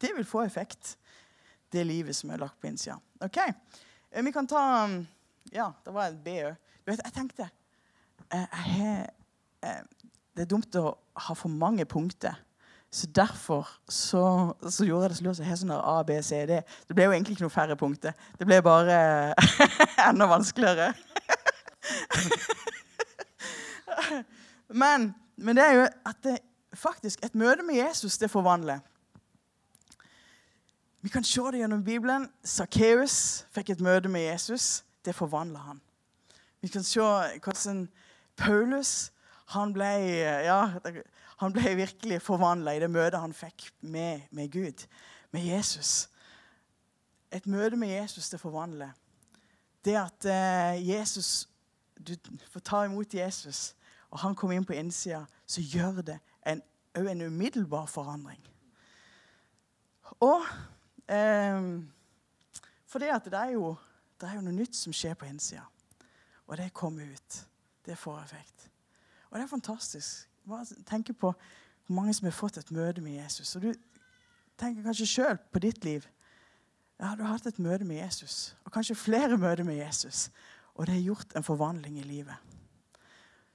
Det 0.00 0.10
vil 0.16 0.26
få 0.26 0.42
effekt, 0.44 0.96
det 1.72 1.86
livet 1.86 2.16
som 2.16 2.30
er 2.30 2.42
lagt 2.42 2.60
på 2.60 2.66
innsida. 2.70 2.98
Ok, 3.20 3.38
Vi 4.22 4.32
kan 4.32 4.46
ta 4.46 4.88
Ja, 5.52 5.72
det 5.84 5.94
var 5.94 6.06
et 6.06 6.24
B 6.24 6.28
òg. 6.44 6.56
Jeg 6.86 7.12
tenkte 7.14 7.42
jeg, 7.42 7.50
jeg, 8.32 9.06
eh, 9.62 9.82
Det 10.36 10.42
er 10.42 10.46
dumt 10.50 10.76
å 10.76 10.98
ha 11.16 11.34
for 11.34 11.48
mange 11.48 11.84
punkter. 11.84 12.34
Så 12.90 13.06
Derfor 13.06 13.68
så, 13.88 14.54
så 14.70 14.84
gjorde 14.84 15.02
jeg 15.02 15.10
det 15.10 15.36
så 15.36 15.42
jeg 15.42 15.48
har 15.48 15.56
sånn 15.56 15.70
A, 15.74 16.02
B, 16.06 16.22
C, 16.22 16.46
D. 16.46 16.62
Det 16.88 16.94
ble 16.94 17.04
jo 17.04 17.12
egentlig 17.12 17.32
ikke 17.34 17.44
noe 17.44 17.50
færre 17.50 17.76
punkter. 17.76 18.12
Det 18.38 18.46
ble 18.46 18.62
bare 18.62 19.34
enda 20.08 20.26
vanskeligere. 20.30 20.94
men, 24.74 25.14
men, 25.36 25.56
det 25.56 25.64
er 25.64 25.72
jo 25.72 25.86
at 26.06 26.16
det, 26.26 26.38
faktisk 26.74 27.22
et 27.24 27.34
møte 27.34 27.62
med 27.62 27.74
Jesus 27.74 28.18
det 28.18 28.30
forvandler. 28.30 28.78
Vi 31.00 31.08
kan 31.08 31.24
se 31.24 31.40
det 31.40 31.60
gjennom 31.60 31.84
Bibelen. 31.84 32.26
Sakkeus 32.42 33.44
fikk 33.54 33.70
et 33.70 33.80
møte 33.84 34.08
med 34.08 34.24
Jesus. 34.24 34.84
Det 35.04 35.14
forvandla 35.14 35.58
han. 35.58 35.80
Vi 36.60 36.68
kan 36.68 36.82
se 36.82 37.00
hvordan 37.44 37.88
Paulus 38.36 39.12
han 39.52 39.72
ble, 39.76 39.90
ja, 40.48 40.58
han 41.36 41.52
ble 41.52 41.76
virkelig 41.76 42.22
forvandla 42.24 42.74
i 42.74 42.80
det 42.82 42.90
møtet 42.90 43.20
han 43.20 43.36
fikk 43.36 43.68
med, 43.80 44.26
med, 44.30 44.48
Gud, 44.50 44.86
med 45.30 45.44
Jesus. 45.44 46.08
Et 47.30 47.46
møte 47.46 47.76
med 47.76 47.92
Jesus, 47.92 48.30
det 48.30 48.40
forvandler. 48.40 48.90
Det 49.84 49.98
at 50.00 50.24
eh, 50.24 50.88
Jesus 50.88 51.48
Du 51.94 52.16
får 52.50 52.60
ta 52.60 52.84
imot 52.84 53.14
Jesus, 53.14 53.74
og 54.14 54.20
han 54.22 54.36
kom 54.38 54.52
inn 54.54 54.64
på 54.64 54.76
innsida, 54.78 55.24
så 55.46 55.60
gjør 55.60 56.02
det 56.06 56.18
en, 56.46 56.62
en 56.94 57.22
umiddelbar 57.26 57.88
forandring. 57.90 58.38
Og 60.22 60.44
eh, 61.10 61.82
For 62.86 63.02
det 63.02 63.24
det 63.24 63.34
er, 63.34 63.56
jo, 63.56 63.74
det 64.20 64.28
er 64.28 64.36
jo 64.38 64.44
noe 64.46 64.54
nytt 64.54 64.76
som 64.78 64.94
skjer 64.94 65.18
på 65.18 65.26
innsida. 65.26 65.64
Og 66.46 66.56
det 66.56 66.70
kommer 66.72 67.10
ut. 67.10 67.40
Det 67.86 67.98
får 67.98 68.22
effekt. 68.22 68.70
Og 69.30 69.38
det 69.38 69.42
er 69.42 69.50
fantastisk. 69.50 70.28
Tenk 70.86 71.10
på 71.18 71.32
hvor 71.86 71.94
mange 71.94 72.14
som 72.14 72.28
har 72.30 72.36
fått 72.36 72.58
et 72.58 72.70
møte 72.70 73.02
med 73.02 73.18
Jesus. 73.18 73.56
Og 73.56 73.62
du 73.62 73.72
tenker 74.56 74.86
kanskje 74.86 75.10
sjøl 75.10 75.38
på 75.52 75.58
ditt 75.58 75.84
liv. 75.84 76.06
Ja, 77.00 77.16
Du 77.16 77.24
har 77.24 77.34
hatt 77.34 77.46
et 77.46 77.58
møte 77.58 77.84
med 77.84 77.96
Jesus, 77.96 78.54
og 78.64 78.72
kanskje 78.72 78.94
flere 78.94 79.36
møter 79.36 79.64
med 79.64 79.74
Jesus. 79.74 80.30
Og 80.74 80.86
det 80.86 80.94
har 80.94 81.02
gjort 81.02 81.34
en 81.36 81.42
forvandling 81.42 81.98
i 81.98 82.02
livet. 82.06 82.53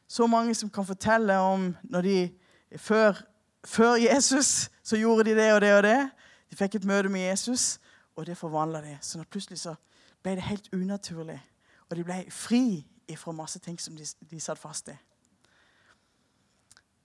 Så 0.10 0.28
mange 0.28 0.56
som 0.56 0.70
kan 0.70 0.86
fortelle 0.86 1.38
om 1.38 1.76
når 1.84 2.02
de 2.02 2.30
før, 2.78 3.22
før 3.66 3.94
Jesus 4.02 4.70
så 4.84 4.98
gjorde 4.98 5.30
de 5.30 5.36
det 5.38 5.54
og 5.54 5.62
det 5.62 5.74
og 5.76 5.84
det. 5.84 6.00
De 6.50 6.58
fikk 6.58 6.80
et 6.80 6.86
møte 6.86 7.10
med 7.10 7.22
Jesus, 7.22 7.80
og 8.16 8.26
det 8.26 8.38
forvandla 8.38 8.82
de. 8.82 8.98
Så 9.02 9.22
plutselig 9.30 9.60
så 9.60 9.76
ble 10.24 10.34
det 10.40 10.48
helt 10.50 10.70
unaturlig. 10.74 11.38
Og 11.90 11.98
de 11.98 12.04
ble 12.04 12.24
fri 12.34 12.88
fra 13.18 13.32
masse 13.34 13.60
ting 13.60 13.78
som 13.82 13.96
de, 13.98 14.06
de 14.32 14.40
satt 14.42 14.60
fast 14.60 14.90
i. 14.90 14.98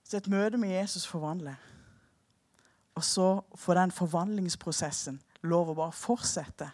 Så 0.05 0.17
et 0.17 0.29
møte 0.29 0.57
med 0.57 0.73
Jesus 0.73 1.05
forvandler. 1.07 1.55
Og 2.95 3.03
så 3.03 3.29
får 3.55 3.73
den 3.73 3.91
forvandlingsprosessen 3.91 5.21
lov 5.43 5.69
å 5.69 5.77
bare 5.77 5.93
fortsette. 5.93 6.69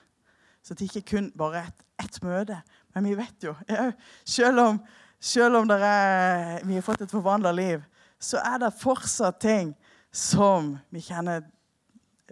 Så 0.63 0.73
det 0.73 0.87
ikke 0.87 1.07
kun 1.15 1.31
bare 1.35 1.65
ett 1.67 1.85
et 2.03 2.23
møte. 2.23 2.61
Men 2.95 3.07
vi 3.07 3.15
vet 3.17 3.45
jo, 3.45 3.55
selv 4.37 4.59
om, 4.59 4.81
selv 5.21 5.61
om 5.61 5.69
er, 5.69 6.65
vi 6.65 6.73
har 6.73 6.85
fått 6.85 7.03
et 7.05 7.13
forvandla 7.13 7.51
liv, 7.53 7.83
så 8.19 8.41
er 8.41 8.57
det 8.61 8.73
fortsatt 8.81 9.39
ting 9.41 9.75
som 10.11 10.73
vi 10.89 11.01
kjenner 11.05 11.45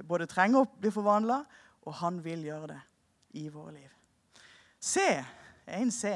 både 0.06 0.28
trenger 0.30 0.64
å 0.64 0.70
bli 0.80 0.92
forvandla, 0.94 1.44
og 1.86 1.96
han 2.02 2.20
vil 2.24 2.44
gjøre 2.48 2.72
det 2.74 2.80
i 3.40 3.46
våre 3.54 3.76
liv. 3.76 3.92
C, 4.80 5.04
en 5.70 5.92
C, 5.92 6.12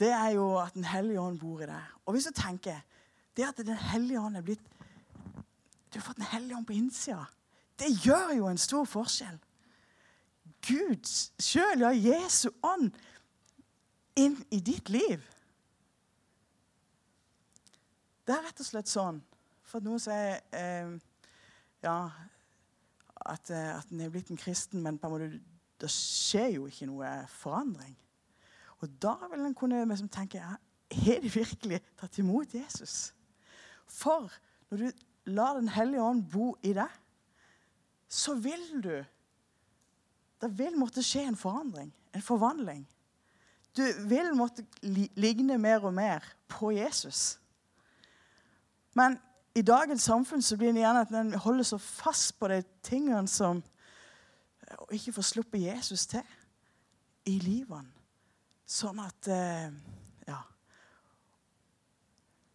det 0.00 0.10
er 0.10 0.32
jo 0.34 0.48
at 0.58 0.74
Den 0.74 0.84
hellige 0.90 1.20
ånd 1.20 1.38
bor 1.38 1.62
i 1.62 1.68
deg. 1.70 1.90
Og 2.04 2.16
hvis 2.16 2.26
du 2.26 2.32
tenker 2.34 2.80
det 3.36 3.46
at 3.46 3.60
Den 3.62 3.78
hellige 3.78 4.20
ånd 4.20 4.36
er 4.36 4.42
blitt 4.42 4.62
Du 5.92 6.00
har 6.00 6.06
fått 6.08 6.18
Den 6.18 6.32
hellige 6.32 6.56
ånd 6.56 6.66
på 6.66 6.74
innsida. 6.74 7.26
Det 7.78 7.92
gjør 8.02 8.32
jo 8.36 8.48
en 8.48 8.58
stor 8.58 8.84
forskjell. 8.86 9.38
Gud 10.66 11.06
sjøl, 11.42 11.84
ja, 11.84 11.92
Jesu 11.92 12.48
ånd, 12.62 12.90
inn 14.16 14.36
i 14.50 14.60
ditt 14.62 14.88
liv. 14.88 15.22
Det 18.24 18.34
er 18.34 18.46
rett 18.46 18.60
og 18.62 18.68
slett 18.68 18.88
sånn 18.88 19.20
For 19.68 19.84
noen 19.84 20.00
sier 20.02 20.38
eh, 20.56 20.94
ja, 21.84 21.98
at, 23.24 23.50
eh, 23.52 23.72
at 23.76 23.90
en 23.92 24.00
er 24.04 24.12
blitt 24.12 24.32
en 24.32 24.40
kristen, 24.40 24.82
men 24.84 24.98
på 25.00 25.08
en 25.08 25.14
måte, 25.14 25.30
det 25.80 25.90
skjer 25.92 26.54
jo 26.56 26.68
ikke 26.68 26.88
noe 26.88 27.10
forandring. 27.32 27.94
Og 28.80 28.92
da 29.00 29.14
vil 29.32 29.44
en 29.44 29.56
kunne 29.56 29.82
liksom 29.88 30.10
tenke 30.12 30.40
ja, 30.40 30.56
Er 31.08 31.20
de 31.22 31.30
virkelig 31.32 31.80
tatt 31.98 32.18
imot 32.20 32.54
Jesus? 32.54 33.12
For 33.88 34.32
når 34.70 34.84
du 34.84 35.04
lar 35.32 35.58
Den 35.58 35.72
hellige 35.72 36.04
ånd 36.04 36.24
bo 36.28 36.54
i 36.62 36.74
deg, 36.76 36.90
så 38.08 38.34
vil 38.36 38.64
du 38.84 38.96
Det 40.40 40.50
vil 40.58 40.76
måtte 40.76 41.02
skje 41.02 41.24
en 41.28 41.38
forandring, 41.40 41.88
en 42.12 42.22
forvandling. 42.22 42.82
Du 43.74 43.82
vil 44.06 44.34
måtte 44.36 44.66
ligne 44.82 45.56
mer 45.58 45.86
og 45.86 45.94
mer 45.96 46.26
på 46.50 46.74
Jesus. 46.76 47.38
Men 48.94 49.18
i 49.54 49.62
dagens 49.62 50.02
samfunn 50.02 50.42
så 50.42 50.56
blir 50.56 50.72
det 50.72 50.82
gjerne 50.82 51.02
at 51.04 51.12
en 51.14 51.34
holder 51.34 51.66
så 51.66 51.78
fast 51.78 52.38
på 52.38 52.48
de 52.48 52.62
tingene 52.82 53.28
som 53.28 53.62
Og 54.78 54.94
ikke 54.96 55.12
får 55.12 55.22
sluppet 55.22 55.62
Jesus 55.62 56.06
til 56.06 56.22
i 57.28 57.38
livene. 57.38 57.90
Sånn 58.66 58.98
at 59.00 59.28
eh, 59.28 59.70
Ja. 60.28 60.40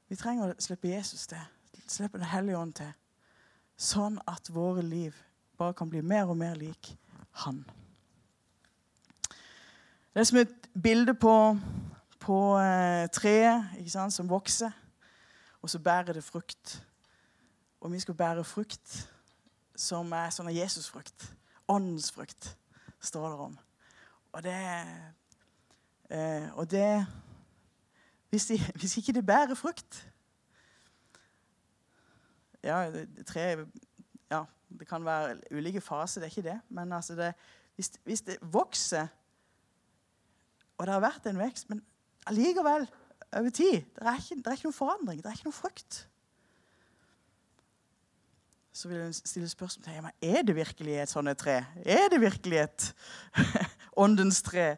Vi 0.09 0.17
trenger 0.17 0.51
å 0.51 0.61
slippe 0.61 0.89
Jesus 0.89 1.27
til. 1.29 1.41
Slippe 1.87 2.17
Den 2.17 2.27
hellige 2.27 2.57
ånd 2.57 2.73
til. 2.81 2.91
Sånn 3.77 4.17
at 4.27 4.49
våre 4.51 4.81
liv 4.81 5.15
bare 5.57 5.73
kan 5.73 5.89
bli 5.89 6.01
mer 6.01 6.29
og 6.29 6.37
mer 6.37 6.57
lik 6.57 6.95
Han. 7.45 7.63
Det 10.13 10.19
er 10.19 10.23
som 10.23 10.37
et 10.41 10.69
bilde 10.73 11.13
på, 11.13 11.33
på 12.19 12.37
eh, 12.59 13.05
treet 13.13 14.11
som 14.11 14.29
vokser, 14.29 14.73
og 15.61 15.69
så 15.69 15.79
bærer 15.79 16.13
det 16.13 16.23
frukt. 16.23 16.87
Og 17.79 17.91
vi 17.91 17.99
skal 17.99 18.15
bære 18.15 18.43
frukt 18.43 19.09
som 19.79 20.11
er 20.11 20.31
sånn 20.35 20.51
Jesusfrukt. 20.51 21.29
Åndens 21.69 22.11
frukt, 22.11 22.57
står 22.99 23.29
det 23.29 23.39
om. 23.45 23.57
Og 24.31 24.43
det, 24.43 24.55
eh, 26.09 26.47
og 26.53 26.69
det 26.71 27.05
hvis, 28.29 28.45
de, 28.45 28.59
hvis, 28.75 28.97
ikke 28.97 29.13
det 29.13 29.25
bærer 29.25 29.55
frukt 29.57 30.05
Ja, 32.63 32.91
det, 32.91 33.25
tre, 33.25 33.65
ja, 34.29 34.43
det 34.79 34.87
kan 34.87 35.05
være 35.05 35.39
ulike 35.55 35.81
faser, 35.81 36.21
det 36.21 36.27
er 36.27 36.33
ikke 36.33 36.49
det. 36.49 36.59
Men 36.69 36.91
altså 36.93 37.15
det, 37.15 37.33
hvis, 37.75 37.91
hvis, 38.03 38.21
det 38.21 38.37
vokser, 38.41 39.07
og 40.77 40.85
det 40.85 40.93
har 40.93 40.99
vært 40.99 41.29
en 41.31 41.39
vekst, 41.39 41.69
men 41.69 41.79
allikevel 42.27 42.89
over 43.37 43.49
tid 43.49 43.81
det 43.95 44.07
er, 44.07 44.15
ikke, 44.15 44.35
det 44.35 44.47
er 44.47 44.57
ikke 44.57 44.69
noen 44.69 44.79
forandring, 44.79 45.19
det 45.21 45.29
er 45.29 45.37
ikke 45.37 45.49
noen 45.49 45.61
frukt 45.61 46.05
så 48.79 48.87
vil 48.87 49.01
en 49.01 49.13
stille 49.13 49.49
spørsmål 49.49 49.83
til 49.83 50.03
meg, 50.03 50.13
er 50.21 50.41
det 50.47 50.55
virkelig 50.55 50.95
et 51.01 51.11
sånt 51.11 51.37
tre. 51.37 51.57
Er 51.83 52.07
det 52.11 52.21
virkelig 52.21 52.61
et 52.63 52.85
åndens 54.03 54.41
tre? 54.41 54.77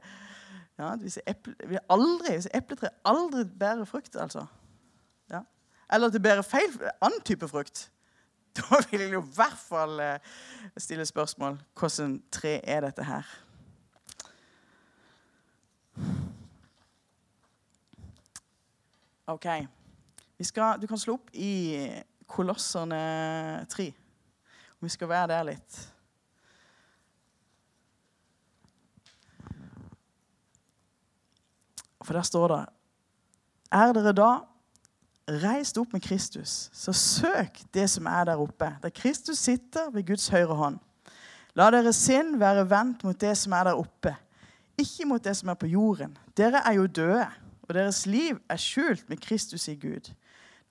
Ja, 0.80 0.96
hvis, 0.96 1.20
eple, 1.28 1.54
aldri, 1.90 2.40
epletre 2.58 2.90
aldri 3.06 3.44
bærer 3.60 3.86
frukt, 3.86 4.16
altså 4.16 4.46
ja. 5.30 5.44
Eller 5.94 6.08
at 6.08 6.14
det 6.14 6.24
bærer 6.24 6.42
feil 6.42 6.74
annen 7.02 7.22
type 7.26 7.48
frukt, 7.48 7.92
da 8.58 8.82
vil 8.90 9.04
jeg 9.06 9.14
i 9.14 9.22
hvert 9.36 9.60
fall 9.60 10.00
eh, 10.00 10.34
stille 10.78 11.06
spørsmål 11.06 11.60
hvordan 11.78 12.22
tre 12.32 12.58
er 12.64 12.82
dette 12.88 13.06
her. 13.06 13.28
OK. 19.34 19.48
Skal, 20.42 20.82
du 20.82 20.88
kan 20.90 20.98
slå 20.98 21.16
opp 21.20 21.30
i 21.38 21.88
Kolosserne 22.28 23.66
3. 23.70 23.92
Vi 24.82 24.90
skal 24.90 25.10
være 25.12 25.28
der 25.34 25.50
litt. 25.52 25.82
For 32.02 32.18
der 32.18 32.26
står 32.26 32.48
det 32.50 32.62
Er 33.72 33.94
dere 33.94 34.14
da 34.18 34.32
reist 35.44 35.78
opp 35.80 35.94
med 35.94 36.04
Kristus, 36.04 36.70
så 36.74 36.94
søk 36.94 37.62
det 37.74 37.86
som 37.90 38.08
er 38.10 38.26
der 38.32 38.42
oppe, 38.42 38.72
der 38.82 38.90
Kristus 38.90 39.38
sitter 39.38 39.92
ved 39.94 40.08
Guds 40.08 40.28
høyre 40.34 40.58
hånd. 40.58 40.80
La 41.56 41.70
deres 41.72 42.00
sinn 42.00 42.38
være 42.40 42.66
vendt 42.70 43.06
mot 43.06 43.20
det 43.20 43.36
som 43.38 43.54
er 43.56 43.70
der 43.70 43.80
oppe, 43.80 44.16
ikke 44.80 45.08
mot 45.08 45.24
det 45.24 45.36
som 45.38 45.52
er 45.54 45.60
på 45.60 45.70
jorden. 45.72 46.18
Dere 46.38 46.64
er 46.66 46.80
jo 46.80 46.88
døde, 46.88 47.28
og 47.72 47.76
deres 47.78 48.06
liv 48.06 48.40
er 48.52 48.60
skjult 48.60 49.06
med 49.10 49.22
Kristus 49.24 49.70
i 49.72 49.78
Gud. 49.80 50.12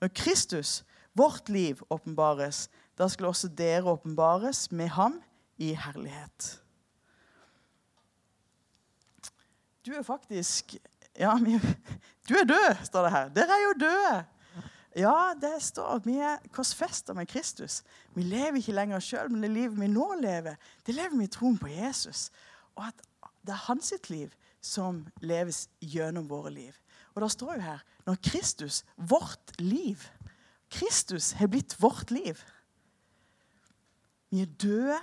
Når 0.01 0.11
Kristus, 0.13 0.83
vårt 1.17 1.49
liv 1.49 1.81
åpenbares, 1.89 2.67
da 2.97 3.07
skal 3.09 3.31
også 3.31 3.49
dere 3.57 3.89
åpenbares 3.89 4.67
med 4.71 4.91
ham 4.93 5.15
i 5.57 5.73
herlighet. 5.73 6.61
Du 9.85 9.93
er 9.97 10.05
faktisk 10.05 10.75
Ja, 11.19 11.33
du 12.29 12.35
er 12.35 12.45
død, 12.47 12.85
står 12.85 13.03
det 13.03 13.11
her. 13.11 13.29
Dere 13.29 13.57
er 13.57 13.63
jo 13.63 13.73
døde. 13.79 14.25
Ja, 14.95 15.33
det 15.41 15.57
står 15.63 15.95
at 15.95 16.05
vi 16.05 16.15
er 16.23 16.37
korsfesta 16.53 17.13
med 17.13 17.27
Kristus. 17.27 17.81
Vi 18.15 18.23
lever 18.23 18.61
ikke 18.61 18.71
lenger 18.71 18.99
sjøl, 18.99 19.31
men 19.31 19.43
det 19.43 19.51
livet 19.51 19.79
vi 19.79 19.89
nå 19.91 20.07
lever, 20.21 20.55
det 20.85 20.95
lever 20.95 21.17
vi 21.17 21.27
i 21.27 21.33
troen 21.33 21.57
på 21.57 21.67
Jesus. 21.67 22.29
Og 22.75 22.87
at 22.87 23.03
det 23.41 23.51
er 23.51 23.65
hans 23.67 23.93
liv 24.09 24.29
som 24.61 25.07
leves 25.21 25.65
gjennom 25.81 26.29
våre 26.29 26.53
liv. 26.53 26.80
Og 27.15 27.23
da 27.23 27.29
står 27.31 27.57
jo 27.57 27.63
her 27.65 27.85
når 28.07 28.17
Kristus, 28.25 28.81
vårt 28.97 29.53
liv 29.59 30.01
Kristus 30.71 31.31
har 31.31 31.51
blitt 31.51 31.75
vårt 31.81 32.11
liv. 32.11 32.39
Vi 34.31 34.41
er 34.41 34.53
døde 34.55 34.97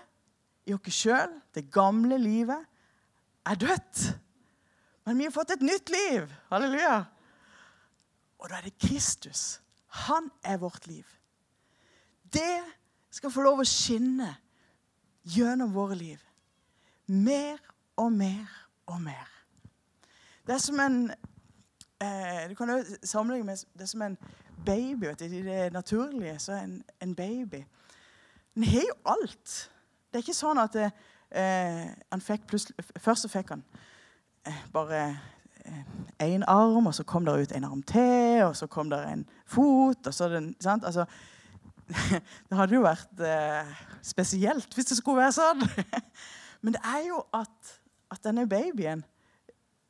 i 0.69 0.73
oss 0.73 0.97
sjøl. 0.97 1.35
Det 1.53 1.69
gamle 1.73 2.17
livet 2.21 2.65
er 3.47 3.61
dødt. 3.61 4.07
Men 5.05 5.21
vi 5.21 5.29
har 5.29 5.35
fått 5.35 5.53
et 5.57 5.65
nytt 5.65 5.93
liv. 5.93 6.33
Halleluja. 6.49 7.03
Og 8.39 8.49
da 8.49 8.59
er 8.59 8.69
det 8.69 8.79
Kristus. 8.81 9.61
Han 10.09 10.31
er 10.45 10.61
vårt 10.61 10.87
liv. 10.89 11.05
Det 12.25 12.65
skal 13.13 13.33
få 13.33 13.45
lov 13.45 13.61
å 13.61 13.69
skinne 13.69 14.31
gjennom 15.29 15.73
våre 15.77 15.97
liv. 15.99 16.21
Mer 17.09 17.61
og 17.97 18.13
mer 18.13 18.49
og 18.89 19.01
mer. 19.05 19.29
Det 20.49 20.57
er 20.57 20.65
som 20.65 20.81
en 20.81 21.03
eh, 22.01 22.49
Du 22.49 22.55
kan 22.55 22.71
jo 22.71 22.85
sammenligne 23.03 23.47
med 23.47 23.65
det 23.79 23.89
som 23.89 24.03
en 24.03 24.19
baby. 24.65 25.07
Vet 25.07 25.19
du, 25.19 25.25
I 25.25 25.43
det 25.43 25.73
naturlige 25.73 26.39
så 26.39 26.53
er 26.53 26.65
en, 26.65 26.85
en 27.01 27.15
baby 27.15 27.65
Den 28.55 28.65
har 28.65 28.83
jo 28.89 28.95
alt. 29.07 29.71
Det 30.09 30.19
er 30.19 30.27
ikke 30.27 30.35
sånn 30.35 30.59
at 30.59 30.77
eh, 30.79 31.89
han 32.13 32.25
fikk 32.25 32.49
Først 32.99 33.27
så 33.27 33.31
fikk 33.31 33.53
han 33.55 33.65
eh, 34.47 34.63
bare 34.73 35.03
én 36.19 36.43
eh, 36.43 36.49
arm, 36.49 36.87
og 36.87 36.95
så 36.95 37.05
kom 37.05 37.25
det 37.25 37.35
ut 37.43 37.53
en 37.53 37.65
arm 37.65 37.83
til, 37.83 38.43
og 38.47 38.57
så 38.57 38.67
kom 38.67 38.91
det 38.91 39.01
en 39.13 39.27
fot 39.47 40.07
og 40.07 40.15
så 40.15 40.29
den, 40.33 40.55
sant? 40.61 40.85
Altså, 40.85 41.05
det 42.49 42.57
hadde 42.57 42.75
jo 42.75 42.85
vært 42.85 43.23
eh, 43.25 43.77
spesielt 44.03 44.75
hvis 44.75 44.91
det 44.91 44.99
skulle 44.99 45.23
være 45.23 45.37
sånn. 45.37 45.63
Men 46.63 46.75
det 46.75 46.83
er 46.85 47.05
jo 47.09 47.23
at, 47.37 47.75
at 48.11 48.25
denne 48.25 48.49
babyen 48.49 49.05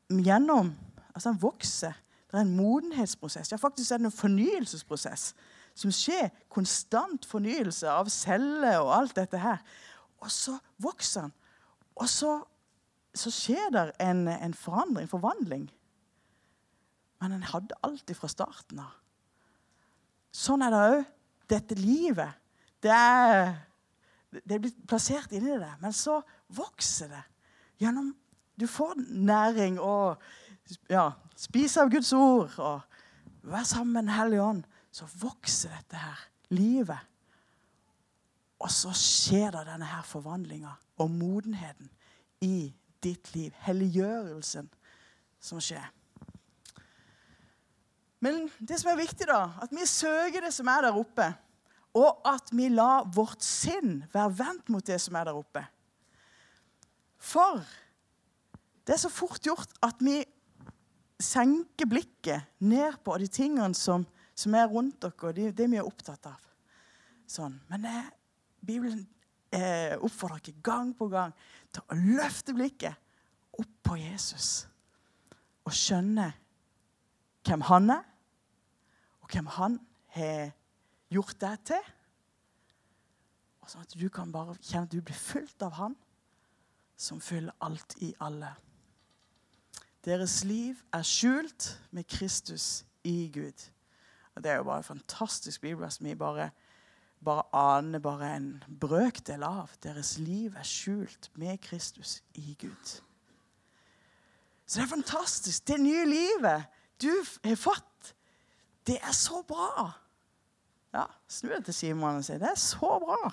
gjennom 0.09 0.75
Altså, 1.19 1.33
han 1.33 1.43
vokser 1.43 1.99
det 2.29 2.37
er 2.37 2.45
en 2.45 2.57
modenhetsprosess. 2.57 3.53
Ja, 3.53 3.57
faktisk 3.57 3.91
er 3.91 3.97
det 4.03 4.11
en 4.11 4.13
fornyelsesprosess 4.13 5.31
som 5.79 5.93
skjer. 5.95 6.29
Konstant 6.53 7.25
fornyelse 7.27 7.89
av 7.89 8.11
celler 8.13 8.83
og 8.83 8.93
alt 8.99 9.17
dette 9.17 9.41
her. 9.41 9.63
Og 10.21 10.31
så 10.33 10.59
vokser 10.83 11.29
han. 11.29 11.33
Og 11.97 12.09
så, 12.13 12.35
så 13.17 13.33
skjer 13.33 13.73
det 13.73 13.85
en, 14.05 14.27
en, 14.29 14.55
forandring, 14.55 15.07
en 15.07 15.15
forvandling. 15.15 15.65
Men 17.23 17.39
han 17.39 17.49
hadde 17.49 17.81
alltid 17.87 18.19
fra 18.19 18.29
starten 18.31 18.83
av. 18.85 18.93
Sånn 20.35 20.63
er 20.63 20.75
det 20.75 20.83
òg. 20.91 21.15
Dette 21.49 21.75
livet, 21.81 22.37
Det 22.85 22.93
er, 22.93 23.55
det 24.45 24.55
er 24.55 24.61
blitt 24.61 24.83
plassert 24.87 25.33
inni 25.33 25.57
det, 25.57 25.71
men 25.81 25.95
så 25.97 26.21
vokser 26.53 27.09
det 27.09 27.23
gjennom 27.81 28.13
Du 28.59 28.67
får 28.67 29.01
næring 29.09 29.79
og 29.81 30.21
ja, 30.91 31.13
spise 31.37 31.83
av 31.83 31.93
Guds 31.93 32.13
ord 32.17 32.57
og 32.59 32.81
være 33.49 33.65
sammen 33.69 33.93
med 33.93 34.03
Den 34.09 34.17
hellige 34.17 34.43
ånd. 34.43 34.65
Så 34.93 35.07
vokser 35.21 35.73
dette 35.77 36.01
her 36.01 36.25
livet. 36.51 37.05
Og 38.59 38.71
så 38.75 38.91
skjer 38.97 39.53
det 39.55 39.67
denne 39.69 39.87
her 39.87 40.03
forvandlinga 40.07 40.73
og 40.99 41.11
modenheten 41.15 41.91
i 42.43 42.73
ditt 43.05 43.31
liv. 43.35 43.55
Helliggjørelsen 43.63 44.71
som 45.41 45.61
skjer. 45.63 45.87
Men 48.25 48.49
det 48.59 48.81
som 48.81 48.91
er 48.91 48.99
viktig, 48.99 49.29
da, 49.31 49.45
at 49.63 49.71
vi 49.71 49.87
søker 49.87 50.43
det 50.43 50.51
som 50.55 50.67
er 50.73 50.89
der 50.89 50.99
oppe. 50.99 51.29
Og 51.99 52.19
at 52.27 52.51
vi 52.53 52.67
lar 52.73 53.07
vårt 53.15 53.45
sinn 53.47 54.03
være 54.13 54.35
vendt 54.41 54.73
mot 54.73 54.87
det 54.87 54.99
som 55.01 55.17
er 55.19 55.29
der 55.31 55.39
oppe. 55.39 55.63
For 57.19 57.63
det 58.87 58.97
er 58.97 59.03
så 59.05 59.11
fort 59.13 59.43
gjort 59.45 59.71
at 59.85 60.03
vi 60.03 60.21
senker 61.19 61.89
blikket 61.91 62.61
ned 62.63 63.01
på 63.05 63.17
de 63.19 63.27
tingene 63.31 63.75
som, 63.75 64.07
som 64.39 64.55
er 64.55 64.69
rundt 64.71 65.01
dere, 65.03 65.33
det, 65.35 65.51
det 65.59 65.69
vi 65.71 65.81
er 65.81 65.87
opptatt 65.87 66.31
av. 66.31 66.43
Sånn. 67.29 67.59
Men 67.69 67.85
det, 67.85 67.97
Bibelen 68.65 69.03
eh, 69.53 69.97
oppfordrer 69.99 70.43
dere 70.47 70.65
gang 70.65 70.95
på 70.97 71.11
gang 71.13 71.35
til 71.75 71.85
å 71.85 71.99
løfte 72.19 72.55
blikket 72.57 72.97
opp 73.59 73.75
på 73.85 73.99
Jesus 73.99 74.67
og 75.67 75.75
skjønne 75.75 76.31
hvem 77.45 77.65
han 77.69 77.93
er, 77.93 78.05
og 79.21 79.33
hvem 79.33 79.49
han 79.59 79.77
har 80.15 80.53
gjort 81.13 81.37
deg 81.43 81.65
til. 81.73 81.91
Og 83.61 83.73
sånn 83.73 83.85
at 83.85 83.97
du 84.01 84.07
kan 84.13 84.33
bare 84.33 84.57
kjenne 84.63 84.87
at 84.87 84.95
du 84.95 85.03
blir 85.05 85.19
fulgt 85.19 85.65
av 85.65 85.77
han 85.77 85.97
som 86.99 87.21
fyller 87.21 87.53
alt 87.65 87.99
i 88.05 88.15
alle. 88.25 88.55
Deres 90.09 90.41
liv 90.45 90.79
er 90.93 91.05
skjult 91.05 91.75
med 91.93 92.07
Kristus 92.09 92.87
i 93.05 93.29
Gud. 93.35 93.67
Og 94.35 94.45
Det 94.45 94.51
er 94.51 94.57
jo 94.57 94.65
bare 94.65 94.79
en 94.79 94.85
fantastisk 94.85 95.61
bibelvers. 95.61 96.03
Vi 96.03 96.15
bare, 96.15 96.51
bare 97.25 97.43
aner 97.53 97.99
bare 97.99 98.37
en 98.37 98.65
brøkdel 98.81 99.43
av. 99.43 99.69
Deres 99.83 100.19
liv 100.19 100.55
er 100.57 100.65
skjult 100.65 101.31
med 101.35 101.59
Kristus 101.59 102.23
i 102.35 102.57
Gud. 102.61 103.03
Så 104.67 104.81
det 104.81 104.87
er 104.87 104.95
fantastisk. 104.97 105.69
Det 105.69 105.81
nye 105.81 106.07
livet 106.07 106.65
du 107.03 107.13
har 107.45 107.57
fått, 107.57 108.15
det 108.87 108.97
er 109.03 109.13
så 109.13 109.43
bra. 109.49 109.91
Ja, 110.95 111.05
Snu 111.29 111.51
deg 111.53 111.65
til 111.65 111.75
Simon 111.75 112.23
og 112.23 112.25
si 112.25 112.39
det 112.41 112.49
er 112.49 112.61
så 112.61 112.97
bra. 113.03 113.29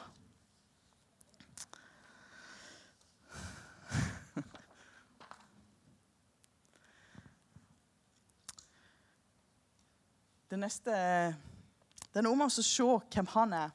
Det 10.56 10.62
neste 10.62 10.92
Det 12.14 12.22
er 12.22 12.24
noe 12.24 12.38
med 12.40 12.48
å 12.48 12.64
se 12.64 12.86
hvem 13.12 13.28
han 13.34 13.56
er. 13.58 13.74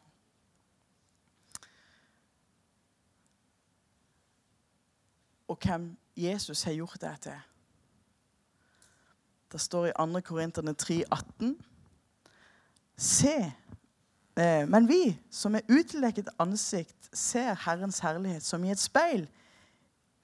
Og 5.52 5.60
hvem 5.60 5.90
Jesus 6.16 6.64
har 6.64 6.78
gjort 6.78 6.97
deg 7.04 7.21
til. 7.26 7.45
Det 9.52 9.60
står 9.60 9.90
i 9.90 9.95
2. 9.99 10.25
Korinterne 10.25 10.73
3, 10.73 10.99
18. 11.04 11.52
Se, 12.97 13.36
eh, 14.40 14.64
men 14.64 14.88
vi 14.88 15.02
som 15.28 15.60
er 15.60 15.69
utildekket 15.69 16.32
ansikt, 16.40 17.10
ser 17.12 17.60
Herrens 17.66 18.00
herlighet 18.00 18.49
som 18.49 18.64
i 18.64 18.73
et 18.73 18.80
speil. 18.80 19.28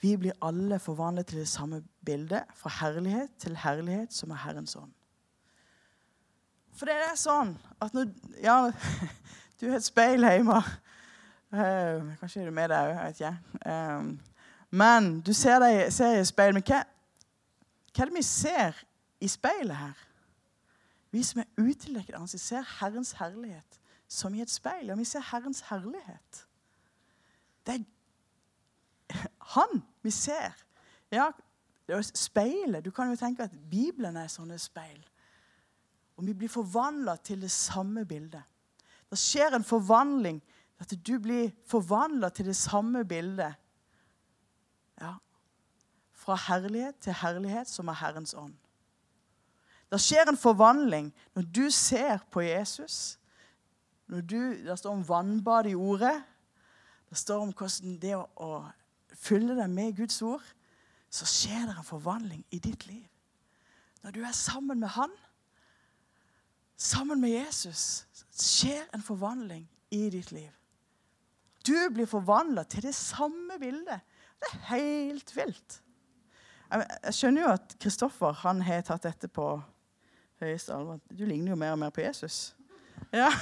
Vi 0.01 0.17
blir 0.17 0.41
alle 0.41 0.81
forvandlet 0.81 1.35
til 1.35 1.45
det 1.45 1.53
samme 1.53 1.85
bildet, 2.01 2.49
fra 2.55 2.79
herlighet 2.81 3.37
til 3.45 3.61
herlighet, 3.61 4.17
som 4.17 4.33
er 4.33 4.47
Herrens 4.49 4.81
ånd. 4.81 4.96
For 6.77 6.89
det 6.89 6.97
er 6.97 7.17
sånn 7.19 7.55
at 7.83 7.95
når 7.97 8.11
Ja, 8.43 8.59
du 9.61 9.69
har 9.71 9.79
et 9.79 9.87
speil 9.87 10.27
hjemme. 10.27 10.59
Uh, 11.53 12.17
kanskje 12.21 12.43
er 12.43 12.51
du 12.51 12.55
med 12.55 12.69
der 12.69 12.91
òg, 12.91 12.97
jeg 12.97 13.07
vet 13.07 13.21
ikke. 13.21 13.71
Um, 13.71 14.11
men 14.71 15.21
du 15.25 15.33
ser 15.33 15.61
deg 15.63 15.93
ser 15.95 16.19
i 16.21 16.27
speil. 16.29 16.53
Men 16.57 16.65
hva, 16.67 16.83
hva 17.95 18.05
er 18.05 18.11
det 18.11 18.19
vi 18.19 18.27
ser 18.27 18.83
i 19.21 19.29
speilet 19.31 19.77
her. 19.77 20.05
Vi 21.15 21.23
som 21.25 21.41
er 21.41 21.63
utildekket 21.63 22.33
vi 22.33 22.39
ser 22.43 22.65
Herrens 22.81 23.15
herlighet 23.17 23.81
som 24.09 24.35
i 24.35 24.43
et 24.43 24.53
speil. 24.53 24.91
Og 24.91 24.99
vi 24.99 25.09
ser 25.09 25.25
Herrens 25.31 25.63
herlighet. 25.71 26.47
Det 27.67 27.75
er 27.81 27.85
Han 29.57 29.83
vi 30.03 30.11
ser. 30.11 30.53
Ja, 31.11 31.31
det 31.87 31.97
er 31.97 32.03
speilet. 32.03 32.85
Du 32.85 32.91
kan 32.91 33.09
jo 33.09 33.17
tenke 33.17 33.43
at 33.43 33.55
Bibelen 33.71 34.17
er 34.17 34.27
sånne 34.27 34.59
speil. 34.59 35.01
Og 36.17 36.27
vi 36.27 36.35
blir 36.35 36.49
forvandla 36.49 37.17
til 37.17 37.43
det 37.45 37.51
samme 37.53 38.07
bildet. 38.09 38.43
Det 39.11 39.19
skjer 39.21 39.57
en 39.57 39.65
forvandling. 39.65 40.41
At 40.81 40.93
du 41.07 41.19
blir 41.23 41.53
forvandla 41.69 42.29
til 42.29 42.51
det 42.51 42.57
samme 42.57 43.05
bildet. 43.09 43.55
Ja. 45.01 45.15
Fra 46.17 46.37
herlighet 46.49 46.99
til 47.01 47.17
herlighet, 47.17 47.69
som 47.69 47.89
er 47.89 48.01
Herrens 48.01 48.35
ånd. 48.35 48.55
Det 49.93 50.01
skjer 50.03 50.29
en 50.29 50.41
forvandling 50.41 51.13
når 51.37 51.47
du 51.55 51.71
ser 51.71 52.25
på 52.33 52.43
Jesus. 52.43 53.19
Du, 54.07 54.39
det 54.65 54.79
står 54.79 54.93
om 54.93 55.09
vannbad 55.09 55.67
i 55.71 55.75
ordet. 55.75 56.17
Det 57.11 57.19
står 57.19 57.45
om 57.45 57.53
hvordan 57.55 57.99
det 58.03 58.17
å, 58.17 58.27
å 58.35 58.65
fylle 59.15 59.55
deg 59.59 59.71
med 59.71 59.95
Guds 59.97 60.19
ord. 60.27 60.43
Så 61.11 61.27
skjer 61.31 61.69
det 61.69 61.77
en 61.77 61.87
forvandling 61.87 62.43
i 62.51 62.59
ditt 62.63 62.87
liv. 62.91 63.07
Når 64.03 64.15
du 64.15 64.21
er 64.27 64.35
sammen 64.35 64.83
med 64.83 64.93
Han, 64.99 65.15
sammen 66.77 67.21
med 67.21 67.31
Jesus, 67.31 68.07
skjer 68.37 68.85
en 68.95 69.03
forvandling 69.03 69.65
i 69.91 70.11
ditt 70.13 70.33
liv. 70.33 70.53
Du 71.67 71.75
blir 71.91 72.07
forvandla 72.07 72.63
til 72.71 72.87
det 72.87 72.95
samme 72.95 73.59
bildet. 73.59 74.05
Det 74.39 74.53
er 74.53 74.69
helt 74.77 75.33
vilt. 75.37 75.81
Jeg 76.71 77.15
skjønner 77.15 77.43
jo 77.43 77.55
at 77.55 77.75
Kristoffer 77.83 78.37
han 78.43 78.61
har 78.67 78.85
tatt 78.87 79.07
dette 79.07 79.31
på 79.31 79.49
høyeste 80.43 80.75
alvor. 80.75 81.01
Du 81.11 81.25
ligner 81.27 81.55
jo 81.55 81.59
mer 81.59 81.75
og 81.75 81.81
mer 81.81 81.95
på 81.95 82.05
Jesus. 82.05 82.55
Ja. 83.15 83.31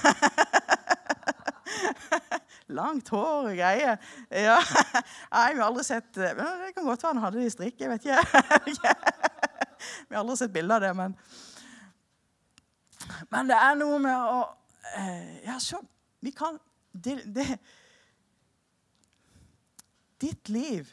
Langt 2.79 3.09
hår 3.13 3.51
og 3.51 3.57
greier. 3.59 3.97
Ja. 4.31 4.59
Vi 4.61 5.59
har 5.59 5.65
aldri 5.67 5.85
sett 5.85 6.15
Det 6.17 6.33
kan 6.37 6.87
godt 6.87 7.03
være 7.03 7.13
han 7.13 7.23
hadde 7.25 7.41
det 7.41 7.49
i 7.49 7.55
strikk. 7.55 7.81
Jeg 7.81 7.91
vet 7.93 8.07
ikke. 8.09 8.95
Vi 10.09 10.15
har 10.15 10.23
aldri 10.23 10.37
sett 10.41 10.55
bilde 10.55 10.79
av 10.79 10.85
det, 10.85 10.95
men 10.97 11.17
Men 13.31 13.51
det 13.51 13.57
er 13.59 13.79
noe 13.79 13.99
med 14.03 14.15
å 14.15 14.41
eh, 14.99 15.45
Ja, 15.47 15.59
så 15.63 15.81
Vi 16.25 16.33
kan 16.35 16.59
det, 16.93 17.19
det, 17.35 17.59
Ditt 20.23 20.49
liv 20.49 20.91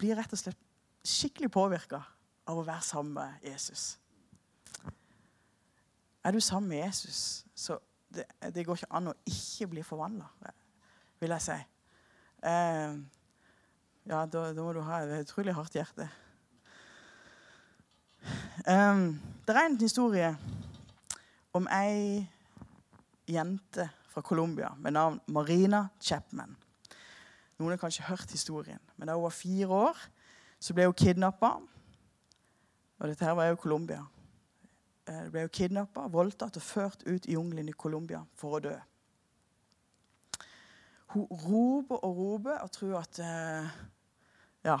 blir 0.00 0.16
rett 0.18 0.32
og 0.32 0.40
slett 0.40 0.58
skikkelig 1.06 1.50
påvirka 1.52 2.00
av 2.48 2.58
å 2.58 2.64
være 2.66 2.84
sammen 2.86 3.12
med 3.14 3.44
Jesus. 3.46 3.98
Er 6.24 6.34
du 6.34 6.40
sammen 6.40 6.70
med 6.70 6.80
Jesus, 6.84 7.44
så 7.54 7.78
det, 8.14 8.24
det 8.54 8.64
går 8.66 8.80
ikke 8.80 8.94
an 8.94 9.10
å 9.10 9.14
ikke 9.26 9.68
bli 9.74 9.84
forvandla, 9.86 10.28
vil 11.22 11.34
jeg 11.34 11.44
si. 11.44 11.58
Eh, 12.50 12.96
ja, 14.10 14.24
da, 14.26 14.48
da, 14.50 14.62
må 14.62 14.72
du 14.74 14.82
ha 14.86 15.02
et 15.04 15.26
utrolig 15.26 15.54
hardt 15.54 15.78
hjerte. 15.78 16.08
Um, 18.66 19.16
det 19.46 19.54
er 19.54 19.64
en 19.66 19.78
historie 19.80 20.32
om 21.52 21.66
ei 21.68 22.24
jente 23.28 23.90
fra 24.08 24.20
Colombia 24.20 24.72
med 24.78 24.92
navn 24.92 25.20
Marina 25.26 25.88
Chapman. 26.00 26.56
Noen 27.58 27.74
har 27.74 27.80
kanskje 27.80 28.06
hørt 28.08 28.32
historien. 28.32 28.80
Men 28.96 29.08
da 29.08 29.14
hun 29.14 29.22
var 29.22 29.36
fire 29.36 29.68
år, 29.68 29.98
så 30.60 30.74
ble 30.74 30.88
hun 30.88 30.96
kidnappa. 30.96 31.52
Og 32.98 33.08
dette 33.08 33.24
her 33.24 33.36
var 33.38 33.50
jo 33.50 33.60
Colombia. 33.60 34.00
Hun 35.08 35.30
ble 35.30 35.44
hun 35.44 35.52
kidnappa, 35.52 36.06
voldtatt 36.08 36.56
og 36.56 36.62
ført 36.62 37.04
ut 37.06 37.26
i 37.26 37.36
jungelen 37.36 37.68
i 37.68 37.76
Colombia 37.76 38.22
for 38.38 38.58
å 38.58 38.62
dø. 38.64 38.74
Hun 41.12 41.28
roper 41.28 42.00
og 42.06 42.16
roper 42.16 42.62
og 42.64 42.72
tror 42.72 42.96
at 43.02 43.18
eh, 43.20 43.72
ja, 44.64 44.78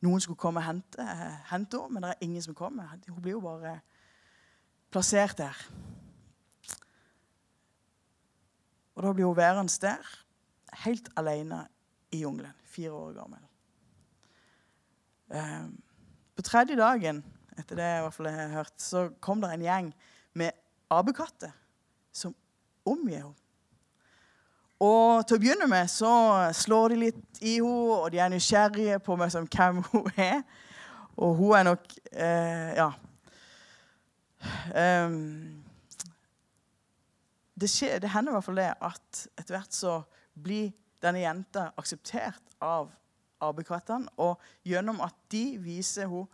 noen 0.00 0.22
skulle 0.24 0.40
komme 0.40 0.62
og 0.62 0.68
hente, 0.70 1.04
eh, 1.04 1.36
hente 1.50 1.76
henne, 1.82 1.92
men 1.92 2.06
det 2.06 2.14
er 2.14 2.24
ingen 2.24 2.42
som 2.42 2.56
kommer. 2.56 2.96
Hun 3.08 3.20
blir 3.20 3.36
jo 3.36 3.44
bare 3.44 3.74
plassert 4.90 5.36
der. 5.38 5.66
Og 8.98 9.04
Da 9.04 9.12
blir 9.14 9.28
hun 9.30 9.36
værende 9.36 9.78
der, 9.80 10.06
helt 10.84 11.08
alene 11.16 11.68
i 12.10 12.20
jungelen, 12.20 12.52
fire 12.64 12.90
år 12.90 13.12
gammel. 13.14 13.44
På 16.34 16.42
tredje 16.42 16.76
dagen 16.76 17.22
etter 17.58 17.78
det 17.78 17.84
jeg, 17.84 17.98
i 17.98 18.02
hvert 18.02 18.14
fall 18.14 18.30
har 18.30 18.48
hørt, 18.56 18.74
så 18.82 19.08
kom 19.20 19.40
det 19.42 19.52
en 19.54 19.62
gjeng 19.62 19.94
med 20.34 20.50
apekatter 20.90 21.54
som 22.14 22.34
omgir 22.86 23.22
henne. 23.22 23.34
Og 24.78 25.26
til 25.26 25.38
å 25.38 25.42
begynne 25.42 25.66
med 25.70 25.90
så 25.90 26.12
slår 26.54 26.94
de 26.94 27.00
litt 27.06 27.40
i 27.42 27.56
henne, 27.58 28.02
og 28.02 28.10
de 28.14 28.18
er 28.22 28.30
nysgjerrige 28.34 28.98
på 29.02 29.18
meg 29.18 29.30
som 29.34 29.46
hvem 29.46 29.82
hun 29.92 30.10
er. 30.14 30.42
Og 31.18 31.38
hun 31.38 31.54
er 31.58 31.70
nok 31.70 31.86
eh, 32.12 32.74
Ja. 32.78 32.92
Um, 34.70 35.57
det, 37.60 37.70
skjer, 37.70 37.98
det, 38.02 38.10
hender 38.12 38.32
i 38.32 38.38
hvert 38.38 38.46
fall 38.46 38.60
det 38.60 38.70
at 38.88 39.22
etter 39.38 39.56
hvert 39.56 39.74
så 39.74 39.94
blir 40.38 40.70
denne 41.02 41.22
jenta 41.22 41.68
akseptert 41.78 42.56
av 42.64 42.90
apekattene. 43.44 44.10
Og 44.18 44.38
gjennom 44.66 45.00
at 45.04 45.16
de 45.32 45.58
viser 45.62 46.08
henne 46.08 46.26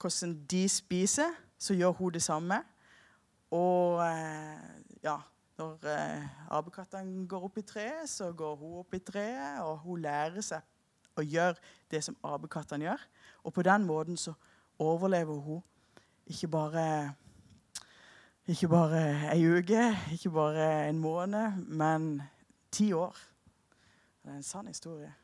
hvordan 0.00 0.36
de 0.48 0.62
spiser, 0.72 1.34
så 1.60 1.74
gjør 1.76 1.98
hun 1.98 2.14
det 2.14 2.22
samme. 2.24 2.62
Og 3.52 4.00
eh, 4.00 4.62
ja, 5.04 5.18
når 5.60 5.88
eh, 5.92 6.28
apekattene 6.56 7.26
går 7.28 7.48
opp 7.50 7.58
i 7.60 7.64
treet, 7.66 8.08
så 8.08 8.30
går 8.32 8.54
hun 8.62 8.78
opp 8.80 8.94
i 8.96 9.02
treet, 9.04 9.60
og 9.60 9.82
hun 9.84 10.00
lærer 10.06 10.40
seg 10.44 10.64
å 11.20 11.24
gjøre 11.26 11.58
det 11.92 12.00
som 12.06 12.16
apekattene 12.24 12.88
gjør. 12.88 13.04
Og 13.44 13.54
på 13.54 13.64
den 13.66 13.84
måten 13.84 14.16
så 14.20 14.32
overlever 14.80 15.42
hun 15.44 15.60
ikke 16.30 16.48
bare 16.48 16.84
ikke 18.46 18.68
bare 18.68 19.02
ei 19.34 19.46
uke, 19.46 19.96
ikke 20.12 20.30
bare 20.30 20.88
en 20.88 20.98
måned, 20.98 21.64
men 21.66 22.22
ti 22.72 22.92
år. 22.92 23.16
Det 24.22 24.32
er 24.32 24.36
en 24.36 24.42
sann 24.42 24.66
historie. 24.66 25.14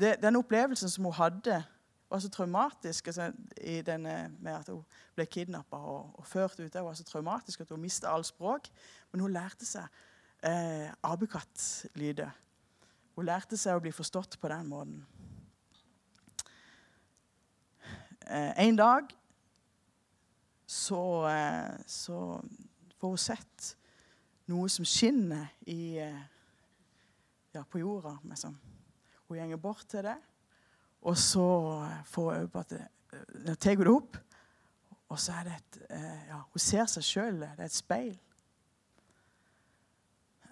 Det, 0.00 0.16
den 0.22 0.36
opplevelsen 0.36 0.90
som 0.90 1.04
hun 1.04 1.12
hadde 1.12 1.62
var 2.10 2.18
så 2.18 2.28
traumatisk 2.28 3.06
altså, 3.06 3.32
denne, 3.86 4.34
med 4.40 4.52
at 4.52 4.68
hun 4.68 4.82
ble 5.14 5.26
kidnappa 5.26 5.76
og, 5.76 6.10
og, 6.18 6.26
ført 6.26 6.60
ut. 6.60 6.72
Det 6.72 6.84
var 6.84 6.94
så 6.94 7.04
traumatisk 7.04 7.60
at 7.60 7.70
hun 7.70 7.80
mista 7.80 8.12
all 8.12 8.24
språk. 8.24 8.68
Men 9.12 9.20
hun 9.20 9.32
lærte 9.32 9.66
seg 9.66 9.86
eh, 10.44 10.90
apekattlyder. 11.02 12.30
Hun 13.16 13.28
lærte 13.28 13.56
seg 13.56 13.76
å 13.76 13.84
bli 13.84 13.92
forstått 13.92 14.36
på 14.40 14.50
den 14.52 14.68
måten. 14.68 15.00
Eh, 18.26 18.52
en 18.66 18.76
dag 18.76 19.08
så, 20.72 21.02
eh, 21.28 21.78
så, 21.86 22.18
får 22.98 23.12
hun 23.12 23.20
sett 23.20 23.70
noe 24.48 24.68
som 24.70 24.86
skinner 24.86 25.50
i, 25.66 25.98
eh, 26.00 26.20
ja, 27.52 27.64
på 27.64 27.82
jorda. 27.82 28.16
Liksom. 28.30 28.54
Hun 29.28 29.50
går 29.50 29.60
bort 29.60 29.88
til 29.90 30.06
det 30.06 30.18
og 31.02 31.18
så 31.18 31.46
får 32.06 32.34
hun 32.34 32.60
at 32.60 32.70
det, 32.70 33.58
tar 33.58 33.76
hun 33.76 33.86
det 33.86 33.94
opp, 33.94 34.18
og 35.08 35.18
så 35.20 35.34
er 35.40 35.48
det 35.48 35.54
et 35.56 35.78
eh, 35.90 36.28
ja, 36.28 36.38
Hun 36.52 36.62
ser 36.62 36.86
seg 36.88 37.04
sjøl. 37.04 37.40
Det 37.42 37.50
er 37.58 37.64
et 37.66 37.74
speil. 37.74 38.14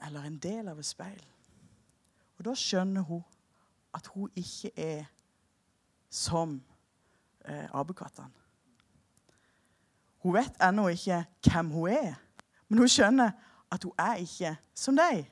Eller 0.07 0.27
en 0.27 0.37
del 0.43 0.69
av 0.69 0.79
et 0.79 0.89
speil. 0.89 1.23
Og 2.37 2.45
da 2.45 2.55
skjønner 2.57 3.07
hun 3.09 3.23
at 3.97 4.11
hun 4.13 4.29
ikke 4.37 4.73
er 4.77 5.07
som 6.11 6.59
eh, 7.47 7.69
apekattene. 7.73 8.40
Hun 10.21 10.35
vet 10.37 10.57
ennå 10.63 10.89
ikke 10.93 11.25
hvem 11.47 11.71
hun 11.73 11.89
er, 11.89 12.15
men 12.69 12.83
hun 12.83 12.93
skjønner 12.93 13.31
at 13.73 13.85
hun 13.85 13.93
er 13.99 14.21
ikke 14.21 14.55
som 14.75 14.99
deg. 14.99 15.25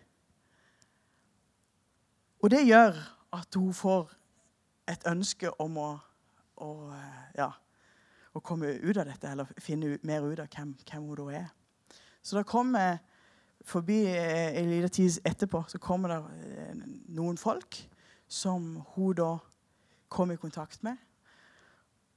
Og 2.43 2.51
det 2.51 2.67
gjør 2.67 2.97
at 3.35 3.55
hun 3.59 3.75
får 3.75 4.13
et 4.89 5.05
ønske 5.11 5.51
om 5.61 5.77
å, 5.83 5.89
å, 6.65 6.71
ja, 7.37 7.51
å, 8.33 8.41
komme 8.41 8.71
ut 8.81 8.97
av 8.97 9.09
dette, 9.11 9.29
eller 9.29 9.51
finne 9.61 9.99
mer 10.07 10.25
ut 10.25 10.41
av 10.41 10.49
hvem, 10.55 10.73
hvem 10.89 11.09
hun 11.11 11.19
da 11.21 11.29
er. 11.43 11.49
Så 12.23 12.39
da 12.39 12.45
kommer 12.47 12.99
forbi 13.69 14.05
eh, 14.07 14.57
en 14.61 14.71
liten 14.71 14.93
tid 14.95 15.19
etterpå 15.27 15.65
så 15.69 15.81
kommer 15.83 16.15
det 16.15 16.49
eh, 16.49 16.85
noen 17.17 17.37
folk 17.41 17.77
som 18.29 18.79
hun 18.95 19.17
da 19.19 19.33
kom 20.09 20.33
i 20.33 20.39
kontakt 20.41 20.83
med. 20.87 20.97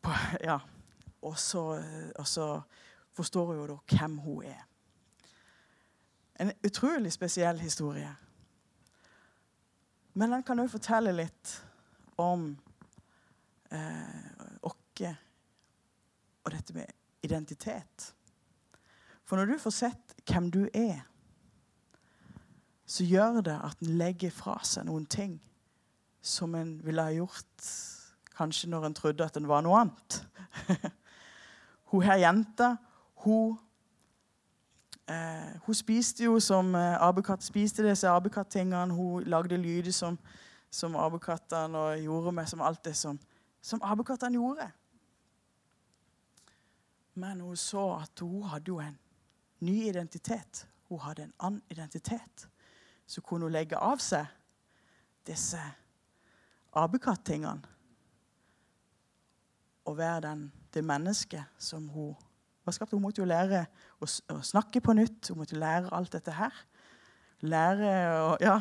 På, 0.01 0.13
ja, 0.43 0.59
og 1.21 1.37
så, 1.39 1.63
og 2.15 2.27
så 2.27 2.47
forstår 3.13 3.53
jo 3.55 3.67
da 3.67 3.77
hvem 3.91 4.17
hun 4.23 4.43
er. 4.49 4.63
En 6.41 6.51
utrolig 6.65 7.11
spesiell 7.13 7.59
historie. 7.59 8.15
Men 10.13 10.31
den 10.31 10.43
kan 10.43 10.59
òg 10.59 10.71
fortelle 10.71 11.13
litt 11.15 11.53
om 12.19 12.49
eh, 13.71 14.57
oss 14.61 14.77
og 16.41 16.51
dette 16.51 16.73
med 16.73 16.89
identitet. 17.23 18.11
For 19.25 19.37
når 19.37 19.53
du 19.53 19.57
får 19.61 19.73
sett 19.75 20.15
hvem 20.27 20.49
du 20.51 20.63
er, 20.73 21.03
så 22.85 23.05
gjør 23.07 23.39
det 23.45 23.55
at 23.55 23.79
en 23.81 23.95
legger 23.97 24.33
fra 24.35 24.57
seg 24.67 24.89
noen 24.89 25.05
ting 25.05 25.37
som 26.21 26.55
en 26.57 26.75
ville 26.83 27.01
ha 27.05 27.13
gjort 27.15 27.69
kanskje 28.35 28.69
når 28.69 28.89
en 28.89 28.97
trodde 28.97 29.25
at 29.25 29.37
en 29.39 29.47
var 29.47 29.63
noe 29.63 29.79
annet. 29.85 30.17
hun 31.91 32.03
her 32.03 32.21
jenta, 32.21 32.75
hun 33.23 33.57
eh, 35.07 35.59
Hun 35.65 35.75
spiste 35.75 36.23
jo 36.23 36.39
som 36.39 36.75
eh, 36.75 36.95
apekatt 37.01 37.43
spiste 37.43 37.83
disse 37.83 38.07
apekatt-tingene. 38.07 38.93
Hun 38.93 39.23
lagde 39.23 39.57
lyder 39.57 39.91
som 39.91 40.17
som 40.71 40.95
apekattene 40.95 41.77
og 41.77 41.99
gjorde 41.99 42.31
med 42.31 42.47
som 42.47 42.61
alt 42.63 42.83
det 42.85 42.95
som, 42.95 43.19
som 43.61 43.81
apekattene 43.83 44.39
gjorde. 44.39 44.69
Men 47.19 47.41
hun 47.43 47.57
så 47.59 47.83
at 47.99 48.23
hun 48.23 48.47
hadde 48.47 48.71
jo 48.71 48.79
en 48.79 48.95
ny 49.59 49.75
identitet. 49.89 50.67
Hun 50.87 50.99
hadde 51.03 51.27
en 51.27 51.33
annen 51.39 51.61
identitet. 51.69 52.47
Så 53.05 53.21
kunne 53.21 53.45
hun 53.45 53.51
legge 53.51 53.75
av 53.77 53.99
seg 53.99 54.25
disse 55.27 55.59
apekatt-tingene 56.71 57.67
og 59.85 59.97
være 59.97 60.21
den, 60.23 60.45
det 60.73 60.83
mennesket 60.85 61.61
som 61.61 61.87
hun 61.89 62.13
var 62.65 62.75
skapt. 62.75 62.91
Hun 62.91 63.03
måtte 63.03 63.21
jo 63.21 63.29
lære 63.29 63.65
å, 64.01 64.07
snakke 64.43 64.81
på 64.81 64.95
nytt. 64.97 65.31
Hun 65.31 65.41
måtte 65.41 65.59
lære 65.59 65.91
alt 65.93 66.13
dette 66.13 66.35
her. 66.37 66.55
Lære 67.41 67.93
å 68.21 68.35
ja, 68.41 68.57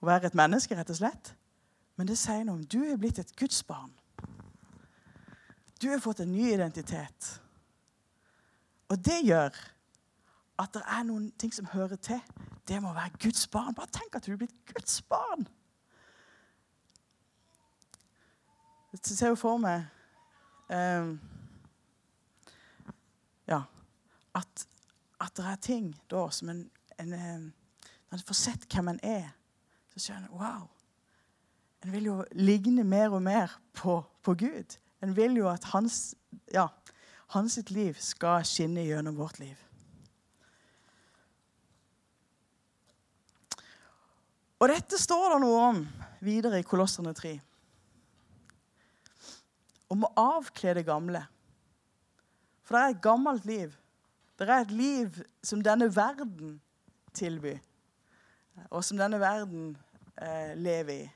å 0.00 0.08
være 0.08 0.30
et 0.30 0.38
menneske, 0.38 0.76
rett 0.76 0.90
og 0.90 0.98
slett. 1.00 1.34
Men 1.96 2.08
det 2.08 2.18
sier 2.18 2.44
noe 2.44 2.58
om 2.58 2.64
du 2.64 2.80
er 2.86 2.98
blitt 3.00 3.20
et 3.22 3.34
Guds 3.36 3.62
barn. 3.66 3.92
Du 5.80 5.88
har 5.88 6.00
fått 6.02 6.20
en 6.20 6.32
ny 6.32 6.50
identitet. 6.52 7.30
Og 8.90 8.98
det 9.04 9.20
gjør 9.24 9.54
at 10.60 10.74
det 10.74 10.82
er 10.84 11.06
noen 11.08 11.30
ting 11.40 11.52
som 11.54 11.68
hører 11.72 11.96
til. 11.96 12.20
Det 12.68 12.82
må 12.82 12.92
være 12.92 13.16
Guds 13.22 13.46
barn. 13.48 13.74
Bare 13.74 13.92
tenk 13.92 14.16
at 14.16 14.26
du 14.26 14.34
er 14.34 14.40
blitt 14.42 14.56
Guds 14.74 15.00
barn. 15.02 15.46
Jeg 18.92 19.00
ser 19.04 19.30
jo 19.30 19.38
for 19.38 19.60
meg 19.62 19.86
um, 20.70 21.20
Ja 23.50 23.62
at, 24.34 24.66
at, 25.20 25.36
det 25.36 25.46
er 25.46 25.62
ting 25.62 25.88
da 26.10 26.26
som 26.30 26.48
en, 26.52 26.64
en, 26.98 27.14
Når 28.10 28.18
en 28.18 28.26
får 28.26 28.38
sett 28.38 28.66
hvem 28.74 28.92
en 28.92 29.00
er, 29.06 29.30
så 29.92 30.00
skjønner 30.02 30.28
en 30.28 30.38
wow. 30.38 30.68
En 31.84 31.92
vil 31.92 32.10
jo 32.10 32.16
ligne 32.32 32.84
mer 32.84 33.14
og 33.14 33.22
mer 33.22 33.52
på, 33.72 34.00
på 34.22 34.34
Gud. 34.34 34.76
En 35.02 35.14
vil 35.16 35.38
jo 35.38 35.48
at 35.48 35.64
hans, 35.72 36.14
ja, 36.52 36.66
hans 37.32 37.58
liv 37.70 37.96
skal 38.02 38.44
skinne 38.44 38.84
gjennom 38.84 39.16
vårt 39.16 39.38
liv. 39.40 39.56
Og 44.60 44.68
dette 44.68 44.98
står 45.00 45.32
det 45.32 45.40
noe 45.40 45.60
om 45.70 45.78
videre 46.20 46.60
i 46.60 46.66
Kolosserne 46.66 47.14
3. 47.16 47.38
Om 49.90 50.06
å 50.06 50.12
avkle 50.16 50.74
det 50.78 50.86
gamle. 50.86 51.24
For 52.62 52.76
det 52.76 52.82
er 52.82 52.94
et 52.94 53.02
gammelt 53.02 53.46
liv. 53.48 53.72
Det 54.38 54.48
er 54.48 54.62
et 54.62 54.74
liv 54.74 55.22
som 55.44 55.62
denne 55.62 55.90
verden 55.92 56.60
tilbyr, 57.12 57.58
og 58.70 58.84
som 58.86 59.00
denne 59.00 59.18
verden 59.20 59.74
eh, 60.16 60.54
lever 60.56 61.02
i 61.02 61.08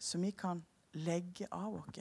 som 0.00 0.22
vi 0.22 0.30
kan 0.30 0.62
legge 0.92 1.46
av 1.52 1.74
oss. 1.74 2.00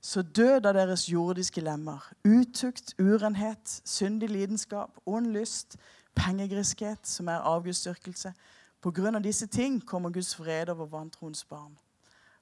Så 0.00 0.22
død 0.22 0.66
av 0.66 0.74
deres 0.74 1.08
jordiske 1.08 1.60
lemmer, 1.60 2.00
utukt, 2.24 2.94
urenhet, 2.98 3.82
syndig 3.84 4.30
lidenskap, 4.30 4.96
ond 5.06 5.26
lyst, 5.32 5.76
pengegriskhet, 6.16 7.06
som 7.06 7.28
er 7.28 7.44
avgudsdyrkelse. 7.44 8.32
På 8.80 8.90
grunn 8.90 9.18
av 9.18 9.22
disse 9.22 9.46
ting 9.46 9.76
kommer 9.84 10.10
Guds 10.10 10.34
fred 10.34 10.72
over 10.72 10.88
vantroens 10.88 11.44
barn. 11.44 11.76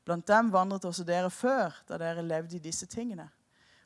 Blant 0.08 0.24
dem 0.24 0.48
vandret 0.54 0.86
også 0.88 1.04
dere 1.04 1.28
før, 1.28 1.74
da 1.84 1.98
dere 2.00 2.24
levde 2.24 2.56
i 2.56 2.62
disse 2.64 2.86
tingene. 2.88 3.26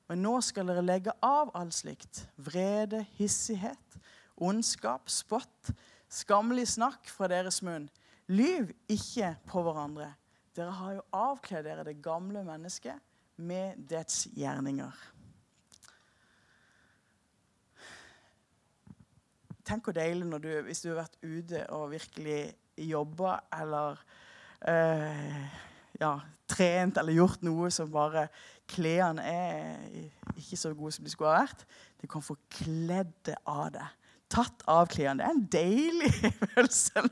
Men 0.07 0.23
nå 0.23 0.37
skal 0.45 0.69
dere 0.71 0.85
legge 0.85 1.15
av 1.25 1.51
all 1.59 1.73
slikt. 1.75 2.21
Vrede, 2.39 3.01
hissighet, 3.19 3.99
ondskap, 4.39 5.11
spott, 5.11 5.73
skammelig 6.07 6.69
snakk 6.77 7.11
fra 7.11 7.27
deres 7.33 7.59
munn. 7.67 7.89
Lyv 8.31 8.71
ikke 8.93 9.35
på 9.51 9.65
hverandre 9.67 10.13
dere 10.53 10.75
har 10.77 10.95
jo 10.99 11.03
avkledd 11.17 11.65
dere 11.65 11.85
det 11.87 12.03
gamle 12.05 12.43
mennesket 12.45 13.01
med 13.41 13.79
dets 13.89 14.27
gjerninger. 14.37 14.93
Tenk 19.65 19.87
hvor 19.87 19.97
deilig 19.97 20.43
du, 20.43 20.51
hvis 20.67 20.83
du 20.85 20.91
har 20.91 21.03
vært 21.05 21.19
ute 21.23 21.65
og 21.73 21.93
virkelig 21.95 22.41
jobba 22.77 23.39
eller 23.57 24.01
eh, 24.69 25.61
ja, 26.03 26.17
trent 26.51 26.99
eller 27.01 27.17
gjort 27.17 27.45
noe 27.47 27.71
som 27.73 27.91
bare 27.93 28.29
Klærne 28.73 29.25
er 29.27 29.73
ikke 30.39 30.57
så 30.57 30.71
gode 30.73 30.95
som 30.95 31.05
de 31.05 31.11
skulle 31.13 31.33
ha 31.33 31.43
vært. 31.43 31.65
Du 32.01 32.07
kan 32.09 32.23
få 32.25 32.37
kledd 32.55 33.33
av 33.45 33.67
det. 33.75 33.89
Tatt 34.33 34.63
av 34.71 34.87
klærne. 34.89 35.19
Det 35.19 35.27
er 35.27 35.35
en 35.35 35.43
deilig 35.53 36.13
følelse 36.55 37.03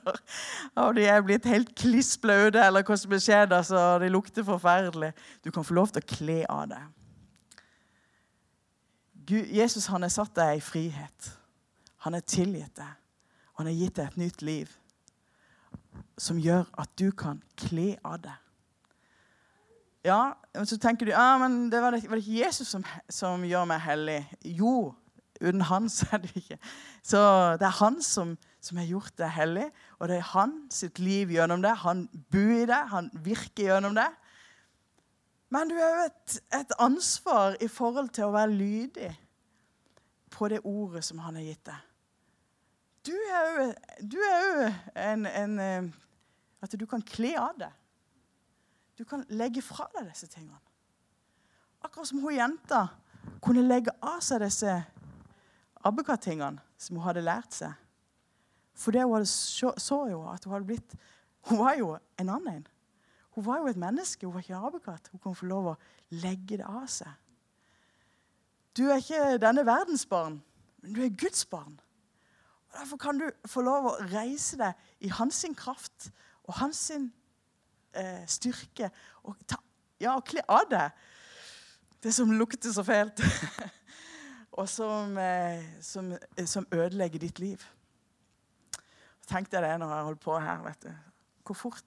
når 0.78 0.96
de 0.96 1.04
er 1.10 1.26
blitt 1.26 1.48
helt 1.50 1.74
kliss 1.76 2.14
blaute, 2.22 2.62
eller 2.62 2.86
hva 2.86 2.96
som 2.96 3.12
skjedd. 3.12 3.52
Altså, 3.52 3.82
de 4.00 4.08
lukter 4.08 4.46
forferdelig. 4.46 5.12
Du 5.44 5.50
kan 5.52 5.66
få 5.66 5.76
lov 5.76 5.92
til 5.92 6.00
å 6.00 6.10
kle 6.14 6.38
av 6.48 6.70
det. 6.72 6.80
Gud, 9.30 9.52
Jesus 9.52 9.90
han 9.92 10.06
har 10.06 10.14
satt 10.14 10.32
deg 10.38 10.62
i 10.62 10.64
frihet. 10.64 11.32
Han 12.06 12.16
har 12.16 12.24
tilgitt 12.24 12.78
deg. 12.80 12.94
Han 13.60 13.68
har 13.68 13.76
gitt 13.76 13.98
deg 13.98 14.08
et 14.08 14.22
nytt 14.22 14.46
liv 14.46 14.76
som 16.20 16.38
gjør 16.40 16.68
at 16.80 16.92
du 17.00 17.10
kan 17.16 17.42
kle 17.58 17.94
av 18.06 18.22
det. 18.24 18.36
Ja, 20.04 20.32
og 20.56 20.64
så 20.68 20.78
tenker 20.80 21.06
du 21.06 21.12
ja, 21.12 21.34
men 21.40 21.66
det 21.72 21.80
var, 21.82 21.92
det, 21.92 22.06
var 22.08 22.16
det 22.16 22.24
ikke 22.24 22.46
Jesus 22.46 22.70
som, 22.72 22.84
som, 23.12 23.42
gjør 23.44 23.66
meg 23.68 23.82
hellig. 23.84 24.20
Jo, 24.44 24.94
uten 25.40 25.64
han 25.68 25.90
så 25.92 26.08
er 26.16 26.22
det 26.24 26.30
ikke. 26.40 26.56
Så 27.04 27.20
det 27.60 27.68
er 27.68 27.76
han 27.82 27.98
som, 28.04 28.32
som 28.64 28.80
har 28.80 28.88
gjort 28.88 29.12
deg 29.20 29.34
hellig, 29.36 29.66
og 29.98 30.08
det 30.08 30.16
er 30.16 30.30
han 30.32 30.54
sitt 30.72 31.02
liv 31.04 31.34
gjennom 31.34 31.60
det. 31.64 31.74
Han 31.84 32.06
bor 32.32 32.54
i 32.56 32.68
det, 32.70 32.80
han 32.94 33.10
virker 33.26 33.68
gjennom 33.68 33.98
det. 33.98 34.08
Men 35.52 35.68
du 35.68 35.76
har 35.76 35.92
jo 35.92 36.06
et, 36.06 36.38
et, 36.54 36.72
ansvar 36.78 37.58
i 37.60 37.68
forhold 37.68 38.12
til 38.14 38.28
å 38.28 38.34
være 38.34 38.54
lydig 38.54 39.10
på 40.30 40.48
det 40.48 40.62
ordet 40.64 41.02
som 41.04 41.20
han 41.26 41.36
har 41.36 41.44
gitt 41.44 41.64
deg. 41.66 41.86
Du 43.10 43.12
er 43.16 43.58
jo, 43.58 44.70
en, 44.94 45.26
en 45.26 45.60
eh, 45.64 45.92
At 46.60 46.74
du 46.76 46.84
kan 46.86 47.00
kle 47.02 47.32
av 47.40 47.56
det. 47.58 47.70
Du 49.00 49.06
kan 49.08 49.22
legge 49.32 49.62
fra 49.64 49.86
deg 49.94 50.10
disse 50.10 50.26
tingene. 50.28 50.58
Akkurat 51.80 52.10
som 52.10 52.20
hun 52.20 52.34
jenta 52.36 52.82
kunne 53.40 53.62
legge 53.64 53.94
av 54.04 54.18
seg 54.20 54.42
disse 54.44 54.74
abbekatingene 55.88 56.60
som 56.76 56.98
hun 56.98 57.06
hadde 57.06 57.22
lært 57.24 57.56
seg. 57.56 57.72
For 58.76 58.92
det 58.92 59.06
hun 59.08 59.24
så, 59.24 59.72
så, 59.80 60.02
jo 60.12 60.20
at 60.28 60.44
hun 60.44 60.52
hadde 60.52 60.68
blitt 60.68 60.98
Hun 61.48 61.56
var 61.56 61.78
jo 61.78 61.94
en 62.20 62.28
annen. 62.28 62.66
Hun 63.32 63.44
var 63.46 63.62
jo 63.62 63.70
et 63.70 63.78
menneske, 63.80 64.26
hun 64.26 64.34
var 64.34 64.44
ikke 64.44 64.58
en 64.58 64.66
abekatt. 64.68 65.08
Hun 65.08 65.20
kunne 65.22 65.38
få 65.38 65.46
lov 65.48 65.68
å 65.70 65.76
legge 66.20 66.58
det 66.60 66.66
av 66.68 66.84
seg. 66.92 67.14
Du 68.76 68.82
er 68.90 69.00
ikke 69.00 69.38
denne 69.40 69.64
verdens 69.64 70.04
barn, 70.06 70.36
men 70.82 70.92
du 70.92 71.00
er 71.06 71.16
Guds 71.16 71.46
barn. 71.48 71.80
Og 72.68 72.76
Derfor 72.76 73.00
kan 73.00 73.22
du 73.22 73.24
få 73.48 73.64
lov 73.64 73.88
å 73.88 73.96
reise 74.12 74.60
deg 74.60 74.84
i 75.00 75.14
hans 75.16 75.40
kraft 75.56 76.10
og 76.44 76.58
hans 76.60 76.84
eh, 77.94 78.26
styrke 78.30 78.90
og, 79.24 79.36
ta, 79.46 79.56
ja, 80.00 80.16
kle 80.24 80.44
av 80.48 80.68
deg 80.70 81.06
det 82.02 82.12
som 82.12 82.32
lukter 82.32 82.72
så 82.72 82.84
fælt, 82.84 83.20
og 84.58 84.68
som, 84.68 85.18
eh, 85.18 85.64
som, 85.80 86.12
eh, 86.12 86.46
som, 86.46 86.66
ødelegger 86.72 87.18
ditt 87.18 87.38
liv. 87.38 87.64
Tenk 89.28 89.50
deg 89.52 89.62
det 89.62 89.76
når 89.78 89.94
jeg 89.94 90.04
holder 90.04 90.22
på 90.24 90.38
her. 90.40 90.62
vet 90.64 90.82
du. 90.82 90.90
Hvor 91.46 91.54
fort 91.54 91.84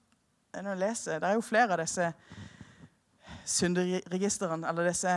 når 0.54 0.70
jeg 0.70 0.78
leser, 0.78 1.18
Det 1.18 1.28
er 1.28 1.34
jo 1.34 1.40
flere 1.40 1.72
av 1.72 1.80
disse 1.82 2.12
synderegistrene 3.44 4.68
eller 4.68 4.88
disse, 4.88 5.08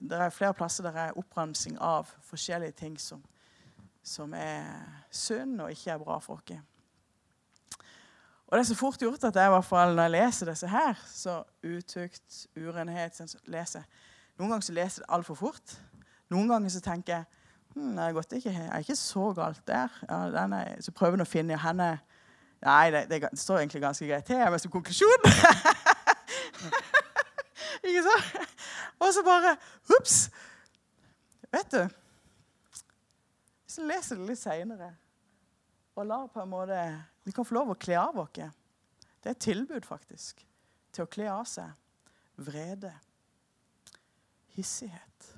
Det 0.00 0.12
er 0.12 0.30
flere 0.30 0.54
plasser 0.54 0.82
der 0.82 0.96
er 0.96 1.18
oppramsing 1.18 1.78
av 1.80 2.06
forskjellige 2.22 2.72
ting 2.72 3.00
som, 3.00 3.24
som 4.02 4.32
er 4.34 4.64
synd 5.10 5.60
og 5.60 5.70
ikke 5.70 5.90
er 5.90 5.98
bra 5.98 6.18
for 6.18 6.34
oss. 6.34 6.62
Og 8.48 8.58
det 8.58 8.64
er 8.64 8.68
så 8.68 8.76
fort 8.76 9.00
gjort 9.00 9.24
at 9.24 9.36
jeg, 9.36 9.46
i 9.46 9.52
hvert 9.54 9.64
fall, 9.64 9.94
når 9.96 10.02
jeg 10.02 10.10
leser 10.14 10.50
disse 10.50 10.68
her, 10.68 10.98
så 11.08 11.38
utukt, 11.64 12.46
urenhet 12.56 13.16
sånn, 13.16 13.30
leser. 13.50 13.86
Noen 14.38 14.52
ganger 14.52 14.66
så 14.66 14.74
leser 14.76 15.00
jeg 15.00 15.06
det 15.06 15.14
altfor 15.16 15.38
fort. 15.38 15.76
Noen 16.32 16.50
ganger 16.50 16.74
så 16.74 16.82
tenker 16.84 17.16
jeg 17.16 17.24
hm, 17.74 17.96
det 17.96 18.04
er 18.04 18.10
ikke, 18.38 18.52
jeg 18.52 18.68
er 18.68 18.84
ikke 18.84 18.96
så 18.96 19.32
galt 19.36 19.62
der. 19.66 19.88
Ja, 20.08 20.44
er, 20.44 20.82
så 20.84 20.92
prøver 20.92 21.18
jeg 21.18 21.26
å 21.26 21.30
finne 21.30 21.60
henne 21.60 21.88
Nei, 22.64 22.90
det, 22.90 23.10
det, 23.10 23.28
står 23.36 23.58
egentlig 23.58 23.82
ganske 23.82 24.06
greit 24.08 24.24
til 24.24 24.40
er 24.40 24.54
som 24.56 24.72
konklusjon. 24.72 25.26
ikke 27.84 28.04
sant? 28.06 28.46
Og 29.04 29.10
så 29.12 29.24
bare 29.26 29.52
Ops! 29.98 30.14
Vet 31.52 31.74
du 31.74 31.82
Hvis 33.66 33.76
jeg 33.76 33.90
leser 33.90 34.20
det 34.20 34.30
litt 34.30 34.40
seinere 34.40 34.94
og 35.94 36.08
lar 36.08 36.24
på 36.32 36.42
en 36.42 36.50
måte 36.50 36.78
vi 37.24 37.32
kan 37.32 37.46
få 37.46 37.56
lov 37.56 37.72
å 37.72 37.78
kle 37.80 37.96
av 38.00 38.18
oss. 38.20 38.36
Det 38.36 39.30
er 39.30 39.36
et 39.36 39.40
tilbud, 39.40 39.86
faktisk, 39.88 40.44
til 40.92 41.06
å 41.06 41.10
kle 41.10 41.30
av 41.32 41.46
seg 41.48 41.72
vrede, 42.44 42.92
hissighet, 44.54 45.28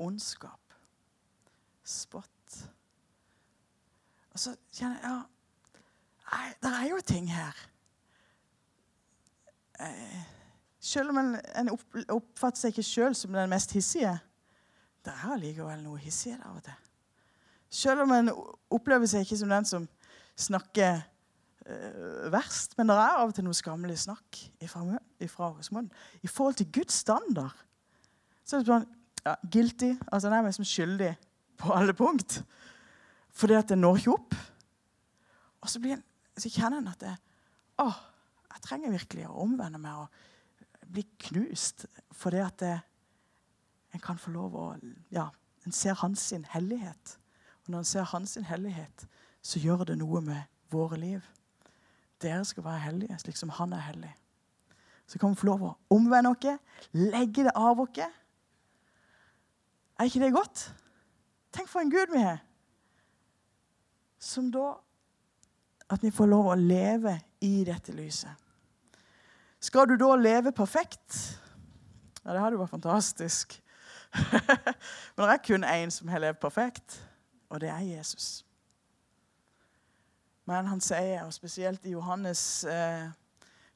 ondskap, 0.00 0.76
spott. 1.84 2.56
Og 4.32 4.40
så 4.40 4.54
kjenner 4.72 5.02
jeg 5.02 5.10
ja, 5.12 5.20
Det 6.62 6.70
er 6.72 6.86
jo 6.88 7.00
ting 7.04 7.26
her. 7.28 7.58
Eh, 9.82 10.20
selv 10.80 11.12
om 11.12 11.18
en, 11.20 11.34
en 11.36 11.70
oppfatter 11.74 12.62
seg 12.62 12.72
ikke 12.72 12.86
sjøl 12.86 13.16
som 13.18 13.34
den 13.36 13.50
mest 13.52 13.74
hissige, 13.76 14.14
det 15.04 15.12
er 15.12 15.34
allikevel 15.34 15.82
noe 15.84 16.00
hissig 16.00 16.32
av 16.38 16.56
og 16.56 16.64
til. 16.64 16.78
Selv 17.72 18.04
om 18.04 18.14
en 18.14 18.30
opplever 18.72 19.08
seg 19.10 19.26
ikke 19.26 19.38
som 19.40 19.52
den 19.52 19.68
som 19.68 19.86
snakker 20.38 21.02
uh, 21.68 22.30
verst. 22.32 22.76
Men 22.78 22.90
det 22.90 22.96
er 22.96 23.18
av 23.20 23.30
og 23.30 23.36
til 23.36 23.46
noe 23.46 23.56
skammelig 23.56 23.98
snakk 24.04 24.40
ifra, 24.62 24.84
ifra 25.22 25.52
hos. 25.56 25.70
I 26.22 26.30
forhold 26.30 26.60
til 26.60 26.70
Guds 26.80 27.02
standard 27.04 27.56
så 28.42 28.58
er 28.58 28.62
det 28.62 28.72
sånn 28.72 28.88
ja, 29.22 29.36
guilty. 29.54 29.92
Altså 30.08 30.28
den 30.28 30.38
er 30.38 30.48
liksom 30.48 30.66
skyldig 30.66 31.12
på 31.62 31.74
alle 31.74 31.94
punkt. 31.94 32.40
Fordi 33.32 33.56
at 33.56 33.70
det 33.70 33.78
når 33.78 34.00
ikke 34.00 34.16
opp. 34.16 34.38
Og 35.62 35.70
så, 35.70 35.80
en, 35.86 36.02
så 36.36 36.50
kjenner 36.50 36.82
en 36.82 36.90
at 36.90 37.04
det, 37.04 37.12
å, 37.80 37.86
jeg 38.50 38.64
trenger 38.66 38.96
virkelig 38.96 39.28
å 39.28 39.38
omvende 39.44 39.80
meg 39.80 40.02
og 40.02 40.88
bli 40.92 41.04
knust. 41.28 41.86
Fordi 42.18 42.42
at 42.42 42.58
det, 42.60 42.74
en 43.92 44.02
kan 44.02 44.20
få 44.20 44.32
lov 44.34 44.56
å 44.56 44.66
Ja, 45.12 45.28
en 45.66 45.74
ser 45.76 45.94
hans 46.02 46.24
sin 46.32 46.44
hellighet. 46.48 47.16
Og 47.62 47.72
når 47.72 47.84
en 47.84 47.90
ser 47.92 48.08
hans 48.10 48.34
sin 48.34 48.48
hellighet, 48.48 49.06
så 49.42 49.58
gjør 49.58 49.84
det 49.90 49.98
noe 49.98 50.20
med 50.24 50.42
våre 50.72 50.98
liv. 51.00 51.22
Dere 52.22 52.44
skal 52.46 52.64
være 52.64 52.84
hellige 52.86 53.18
slik 53.18 53.38
som 53.38 53.50
han 53.58 53.74
er 53.74 53.82
hellig. 53.88 54.12
Så 55.06 55.18
kan 55.18 55.34
vi 55.34 55.40
få 55.40 55.48
lov 55.50 55.64
å 55.66 55.72
omvende 55.92 56.30
oss, 56.30 56.60
legge 56.94 57.44
det 57.48 57.54
av 57.58 57.80
oss. 57.82 57.98
Er 59.98 60.08
ikke 60.08 60.22
det 60.22 60.32
godt? 60.34 60.62
Tenk 61.52 61.68
for 61.68 61.82
en 61.82 61.90
Gud 61.92 62.14
vi 62.14 62.22
har. 62.22 62.40
Som 64.18 64.50
da 64.54 64.78
At 65.92 66.00
vi 66.00 66.08
får 66.14 66.30
lov 66.30 66.46
å 66.48 66.54
leve 66.56 67.18
i 67.44 67.66
dette 67.68 67.92
lyset. 67.92 68.32
Skal 69.60 69.90
du 69.90 69.98
da 70.00 70.14
leve 70.16 70.48
perfekt? 70.56 71.18
Ja, 72.22 72.32
det 72.32 72.40
hadde 72.40 72.56
jo 72.56 72.62
vært 72.62 72.72
fantastisk. 72.72 73.58
Men 74.32 75.26
det 75.26 75.34
er 75.34 75.42
kun 75.44 75.66
én 75.68 75.92
som 75.92 76.08
har 76.08 76.22
levd 76.22 76.40
perfekt, 76.40 76.96
og 77.52 77.60
det 77.60 77.68
er 77.68 77.84
Jesus. 77.84 78.40
Men 80.52 80.68
han 80.68 80.82
sier, 80.84 81.22
og 81.24 81.32
spesielt 81.32 81.86
i 81.88 81.94
Johannes, 81.94 82.64
eh, 82.68 83.08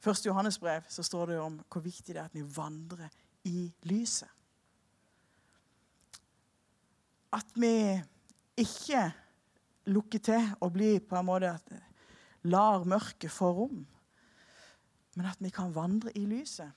første 0.01 0.29
Johannes 0.29 0.59
brev, 0.61 0.85
så 0.89 1.03
står 1.03 1.31
det 1.31 1.39
om 1.41 1.55
hvor 1.73 1.81
viktig 1.81 2.12
det 2.12 2.21
er 2.21 2.29
at 2.29 2.37
vi 2.37 2.45
vandrer 2.57 3.09
i 3.49 3.71
lyset. 3.89 4.29
At 7.33 7.57
vi 7.57 7.97
ikke 8.61 9.07
lukker 9.89 10.25
til 10.29 10.53
og 10.61 10.75
blir 10.77 11.01
på 11.01 11.17
en 11.17 11.29
måte 11.31 11.55
at 11.57 11.73
lar 12.45 12.85
mørket 12.85 13.33
få 13.33 13.51
rom, 13.57 13.81
men 15.17 15.33
at 15.33 15.41
vi 15.41 15.49
kan 15.49 15.73
vandre 15.75 16.12
i 16.12 16.27
lyset. 16.29 16.71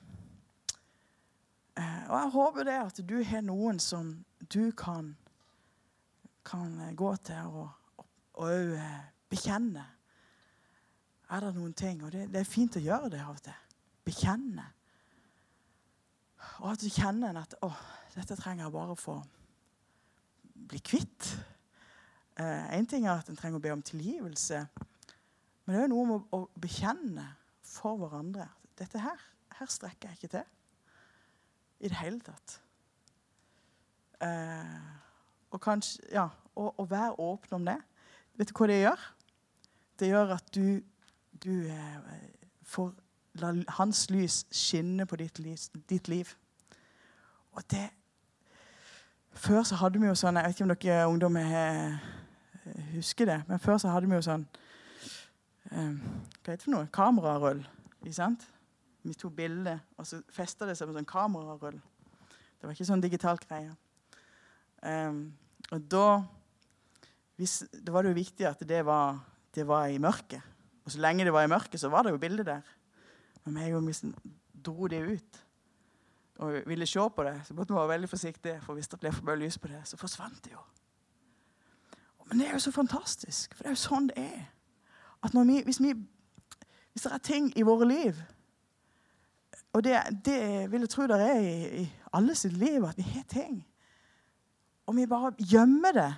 Eh, 1.75 2.01
og 2.07 2.15
Jeg 2.21 2.33
håper 2.39 2.71
det 2.71 2.79
at 2.85 3.05
du 3.09 3.17
har 3.23 3.43
noen 3.43 3.83
som 3.83 4.15
du 4.47 4.71
kan, 4.71 5.17
kan 6.45 6.95
gå 6.95 7.15
til 7.15 7.51
og, 7.51 7.69
og, 7.97 8.07
og 8.47 8.79
Bekjenne. 9.29 9.85
Er 11.29 11.45
det 11.45 11.53
noen 11.53 11.73
ting 11.77 12.01
Og 12.03 12.11
det, 12.11 12.23
det, 12.33 12.41
er 12.41 12.49
fint 12.49 12.77
å 12.79 12.81
gjøre 12.81 13.11
det 13.13 13.21
av 13.21 13.35
og 13.35 13.41
til. 13.45 13.57
Bekjenne. 14.07 14.65
Og 16.63 16.71
at 16.71 16.81
du 16.81 16.89
kjenner 16.89 17.37
at 17.41 17.53
å, 17.65 17.69
dette 18.15 18.37
trenger 18.39 18.65
jeg 18.65 18.73
bare 18.73 18.95
å 18.95 18.99
få 18.99 19.17
bli 20.69 20.79
kvitt. 20.83 21.33
Én 22.39 22.83
eh, 22.83 22.87
ting 22.89 23.05
er 23.05 23.19
at 23.19 23.29
en 23.29 23.37
trenger 23.37 23.59
å 23.59 23.63
be 23.63 23.73
om 23.73 23.83
tilgivelse, 23.83 24.61
men 25.65 25.75
det 25.75 25.81
er 25.83 25.91
noe 25.91 26.05
med 26.07 26.33
å, 26.33 26.39
å 26.39 26.61
bekjenne 26.61 27.25
for 27.67 27.99
hverandre. 27.99 28.47
Dette 28.79 29.01
her, 29.03 29.19
her 29.59 29.71
strekker 29.71 30.09
jeg 30.09 30.19
ikke 30.19 30.31
til 30.37 30.47
i 31.79 31.91
det 31.91 31.99
hele 31.99 32.19
tatt. 32.23 32.55
Eh, 34.23 34.79
og 35.51 35.61
kanskje, 35.63 36.03
ja, 36.15 36.25
å, 36.55 36.71
og 36.71 36.89
være 36.91 37.19
åpen 37.23 37.59
om 37.59 37.67
det, 37.67 37.77
vet 38.39 38.51
du 38.51 38.55
hva 38.57 38.67
det 38.71 38.81
gjør? 38.81 39.05
Det 39.99 40.07
gjør 40.07 40.35
at 40.35 40.55
du, 40.55 40.81
du 41.43 41.53
eh, 41.67 41.95
får 42.63 42.93
la 43.39 43.53
hans 43.77 44.09
lys 44.09 44.45
skinne 44.51 45.05
på 45.05 45.19
ditt 45.19 45.39
ditt 45.89 46.07
liv. 46.07 46.35
Og 47.51 47.63
det 47.71 47.89
Før 49.33 49.63
så 49.63 49.75
hadde 49.75 49.99
vi 50.01 50.07
jo 50.07 50.15
sånn 50.17 50.35
Jeg 50.35 50.45
vet 50.45 50.57
ikke 50.57 50.65
om 50.65 50.71
dere 50.73 51.07
ungdommer 51.07 51.51
eh, 51.55 52.07
husker 52.93 53.25
det, 53.25 53.41
men 53.47 53.59
før 53.59 53.77
så 53.77 53.91
hadde 53.93 54.09
vi 54.09 54.17
jo 54.17 54.25
sånn 54.25 54.45
eh, 55.71 55.93
Hva 55.93 56.51
heter 56.51 56.57
det 56.57 56.65
for 56.65 56.73
noe? 56.73 56.89
Kamerarull. 56.93 57.61
Ikke 58.01 58.15
sant? 58.15 58.47
Vi 59.03 59.13
tok 59.15 59.35
bilde, 59.35 59.77
og 59.97 60.07
så 60.07 60.19
festa 60.33 60.67
det 60.67 60.75
seg 60.77 60.89
med 60.89 60.99
sånn 60.99 61.07
kamerarull. 61.07 61.79
Det 62.59 62.67
var 62.67 62.75
ikke 62.75 62.89
sånn 62.89 63.03
digitalt 63.03 63.45
greie. 63.47 63.71
Um, 64.83 65.21
og 65.71 65.85
da 65.91 66.07
hvis, 67.39 67.63
Da 67.71 67.91
var 67.91 68.03
det 68.03 68.11
jo 68.11 68.19
viktig 68.19 68.45
at 68.47 68.61
det 68.67 68.81
var, 68.87 69.19
det 69.55 69.67
var, 69.67 69.87
i 69.87 69.97
mørket. 69.97 70.41
Og 70.85 70.91
så 70.91 71.01
lenge 71.01 71.25
det 71.25 71.33
var 71.33 71.43
i 71.43 71.51
mørket, 71.51 71.79
så 71.79 71.89
var 71.89 72.03
det 72.03 72.11
jo 72.11 72.21
bilde 72.21 72.43
der. 72.43 72.61
Men 73.43 73.53
med 73.53 73.65
en 73.65 73.71
gang 73.71 73.87
vi 73.87 74.13
dro 74.65 74.87
det 74.87 75.03
ut 75.05 75.45
og 76.39 76.61
ville 76.65 76.85
se 76.87 77.03
på 77.15 77.23
det, 77.23 77.41
så 77.45 77.53
måtte 77.53 77.73
vi 77.73 77.79
være 77.79 77.87
veldig 77.87 78.09
forsiktige. 78.09 78.61
For 78.61 78.73
hvis 78.73 78.87
det 78.87 78.99
ble 78.99 79.11
for 79.11 79.27
mye 79.27 79.35
lys 79.41 79.57
på 79.59 79.67
det, 79.67 79.81
så 79.83 79.97
forsvant 79.97 80.43
det 80.45 80.53
jo. 80.53 80.61
Men 82.29 82.39
det 82.39 82.47
er 82.47 82.53
jo 82.53 82.59
så 82.59 82.71
fantastisk, 82.71 83.55
for 83.55 83.63
det 83.63 83.71
er 83.71 83.75
jo 83.75 83.81
sånn 83.81 84.07
det 84.07 84.23
er. 84.23 84.45
At 85.23 85.35
vi, 85.35 85.61
hvis, 85.65 85.81
vi, 85.83 85.93
hvis 86.93 87.03
det 87.03 87.11
er 87.11 87.23
ting 87.25 87.49
i 87.59 87.65
våre 87.67 87.87
liv 87.89 88.21
og 89.73 89.83
det, 89.83 89.97
det, 90.25 90.71
vil 90.71 90.81
jeg 90.81 90.89
tro 90.89 91.05
det 91.07 91.17
er 91.21 91.39
i, 91.39 91.81
i 91.81 91.83
alle 92.13 92.35
sitt 92.35 92.55
liv, 92.57 92.83
at 92.85 92.97
vi 92.97 93.05
har 93.05 93.25
ting. 93.29 93.59
Og 94.89 94.95
vi 94.95 95.05
bare 95.05 95.33
gjemmer 95.37 95.93
det. 95.93 96.13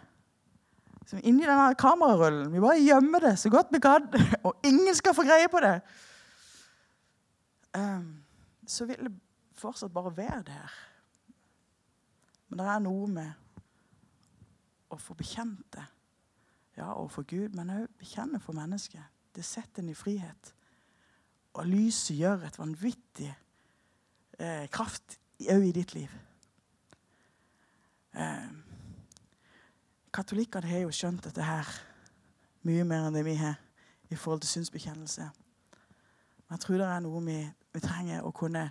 Som 1.12 1.20
inni 1.28 1.44
denne 1.44 1.74
kamerarullen. 1.76 2.54
Vi 2.54 2.62
bare 2.64 2.80
gjemmer 2.80 3.20
det 3.26 3.34
så 3.42 3.50
godt 3.52 3.74
vi 3.74 3.82
kan, 3.84 4.06
og 4.48 4.64
ingen 4.64 4.96
skal 4.96 5.16
få 5.18 5.26
greie 5.28 5.50
på 5.52 5.60
det. 5.60 5.74
Um, 7.76 8.24
så 8.68 8.88
vil 8.88 9.10
det 9.10 9.12
fortsatt 9.60 9.92
bare 9.92 10.14
være 10.16 10.40
der. 10.48 10.78
Men 12.48 12.62
det 12.62 12.70
er 12.72 12.80
noe 12.88 13.12
med 13.12 13.68
å 14.92 15.00
få 15.00 15.18
bekjent 15.20 15.68
det. 15.76 15.84
Ja, 16.80 16.94
overfor 16.94 17.28
Gud, 17.28 17.60
men 17.60 17.76
òg 17.76 17.92
bekjenne 18.00 18.40
for 18.40 18.56
mennesket. 18.56 19.04
Det 19.36 19.44
setter 19.44 19.84
en 19.84 19.92
i 19.92 20.00
frihet. 20.00 20.56
Og 21.60 21.68
lyset 21.68 22.16
gjør 22.16 22.48
et 22.48 22.60
vanvittig 22.60 23.34
eh, 24.40 24.68
kraft 24.72 25.20
òg 25.52 25.68
i 25.68 25.76
ditt 25.76 25.92
liv. 25.96 26.20
Eh, 28.16 28.71
Katolikkene 30.12 30.68
har 30.68 30.84
jo 30.84 30.92
skjønt 30.96 31.24
dette 31.24 31.44
her 31.46 31.68
mye 32.68 32.84
mer 32.88 33.08
enn 33.08 33.16
det 33.16 33.24
vi 33.26 33.38
har 33.40 33.58
i 34.12 34.16
forhold 34.16 34.42
til 34.44 34.52
synsbekjennelse. 34.52 35.28
Men 36.48 36.58
jeg 36.58 36.64
tror 36.66 36.82
det 36.82 36.88
er 36.88 37.04
noe 37.06 37.22
vi, 37.26 37.38
vi 37.74 37.84
trenger 37.84 38.26
å 38.28 38.34
kunne 38.36 38.66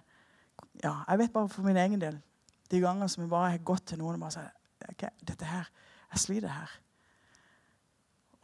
ja, 0.82 0.92
Jeg 1.08 1.18
vet 1.18 1.32
bare 1.32 1.48
for 1.48 1.64
min 1.64 1.80
egen 1.80 2.00
del 2.00 2.18
de 2.70 2.78
gangene 2.80 3.08
som 3.10 3.24
vi 3.24 3.30
bare 3.30 3.54
har 3.54 3.64
gått 3.66 3.88
til 3.90 3.98
noen 3.98 4.18
og 4.18 4.26
bare 4.26 4.36
sagt 4.36 4.92
okay, 4.92 5.10
dette 5.26 5.48
her, 5.48 5.66
jeg 6.12 6.22
sliter 6.22 6.52
her. 6.54 6.70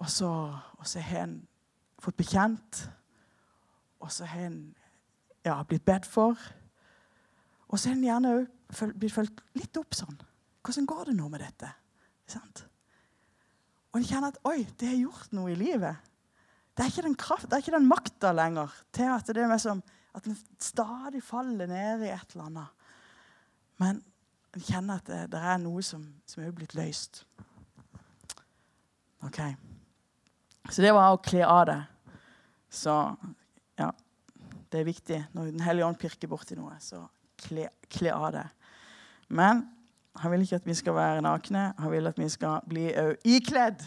Og 0.02 0.11
så, 0.11 0.30
og 0.78 0.88
så 0.88 1.00
har 1.04 1.28
en 1.28 1.37
fått 2.02 2.16
bekjent 2.18 2.80
og 4.02 4.12
så 4.12 4.26
har 4.28 4.48
en 4.48 4.61
ja, 5.44 5.62
blitt 5.62 5.85
bedt 5.87 6.06
for. 6.06 6.38
Og 7.68 7.78
så 7.78 7.90
har 7.90 7.96
en 7.96 8.04
gjerne 8.04 8.35
òg 8.35 8.94
blitt 8.98 9.14
fulgt 9.14 9.44
litt 9.59 9.78
opp 9.78 9.94
sånn. 9.96 10.18
Hvordan 10.66 10.88
går 10.90 11.04
det 11.11 11.16
nå 11.20 11.28
med 11.30 11.42
dette? 11.44 11.70
Og 13.96 14.02
de 14.02 14.09
kjenner 14.11 14.35
at 14.35 14.42
oi, 14.44 14.59
det 14.76 14.90
har 14.90 14.98
gjort 15.00 15.30
noe 15.32 15.54
i 15.54 15.56
livet. 15.56 15.96
Det 16.76 16.85
er 16.85 16.90
ikke 16.90 17.06
den, 17.06 17.14
kraft, 17.16 17.46
det 17.48 17.56
er 17.56 17.62
ikke 17.64 17.72
den 17.78 17.88
makta 17.88 18.35
lenger 18.37 18.74
til 18.92 19.09
at 19.09 19.30
det 19.32 19.46
er 19.46 19.61
som 19.62 19.80
at 20.16 20.26
en 20.28 20.37
stadig 20.61 21.22
faller 21.24 21.68
ned 21.70 22.04
i 22.04 22.11
et 22.12 22.35
eller 22.35 22.50
annet. 22.50 22.85
Men 23.80 24.02
en 24.52 24.64
kjenner 24.66 25.00
at 25.00 25.09
det, 25.09 25.22
det 25.32 25.40
er 25.40 25.62
noe 25.64 25.80
som, 25.85 26.04
som 26.28 26.44
er 26.44 26.52
blitt 26.56 26.76
løst. 26.76 27.22
OK. 29.24 29.40
Så 30.68 30.85
det 30.85 30.92
var 30.92 31.14
å 31.14 31.22
kle 31.24 31.40
av 31.48 31.64
det. 31.70 31.80
Så 32.68 32.92
ja, 33.80 33.88
det 34.72 34.82
er 34.82 34.88
viktig. 34.92 35.22
Når 35.32 35.52
Den 35.56 35.64
hellige 35.64 35.88
ånd 35.88 36.00
pirker 36.00 36.28
borti 36.28 36.61
noe, 36.61 36.76
så 36.85 37.00
kle, 37.46 37.70
kle, 37.88 38.12
av 38.12 38.28
det. 38.37 38.46
Men 39.32 39.64
han 40.20 40.33
vil 40.33 40.44
ikke 40.44 40.61
at 40.61 40.66
vi 40.66 40.74
skal 40.74 40.94
være 40.94 41.22
nakne. 41.22 41.72
Han 41.79 41.92
vil 41.92 42.07
at 42.07 42.18
vi 42.18 42.29
skal 42.29 42.61
bli 42.68 42.88
ikledd. 43.24 43.85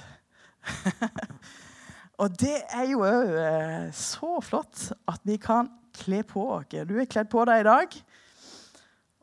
og 2.21 2.39
det 2.39 2.55
er 2.75 2.85
jo 2.91 3.03
òg 3.07 3.35
eh, 3.41 3.89
så 3.95 4.39
flott 4.43 4.89
at 5.07 5.21
vi 5.23 5.37
kan 5.41 5.69
kle 5.95 6.23
på 6.27 6.43
oss. 6.57 6.69
Du 6.87 6.97
er 6.99 7.09
kledd 7.09 7.31
på 7.31 7.45
deg 7.47 7.63
i 7.63 7.67
dag. 7.67 7.99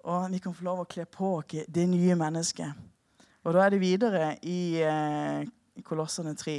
Og 0.07 0.31
vi 0.31 0.39
kan 0.43 0.55
få 0.55 0.67
lov 0.67 0.85
å 0.85 0.89
kle 0.91 1.07
på 1.11 1.37
oss 1.41 1.67
det 1.69 1.87
nye 1.91 2.17
mennesket. 2.19 2.73
Og 3.47 3.55
da 3.55 3.63
er 3.63 3.75
det 3.75 3.83
videre 3.83 4.33
i 4.43 4.81
eh, 4.83 5.47
Kolossene 5.87 6.35
3. 6.35 6.57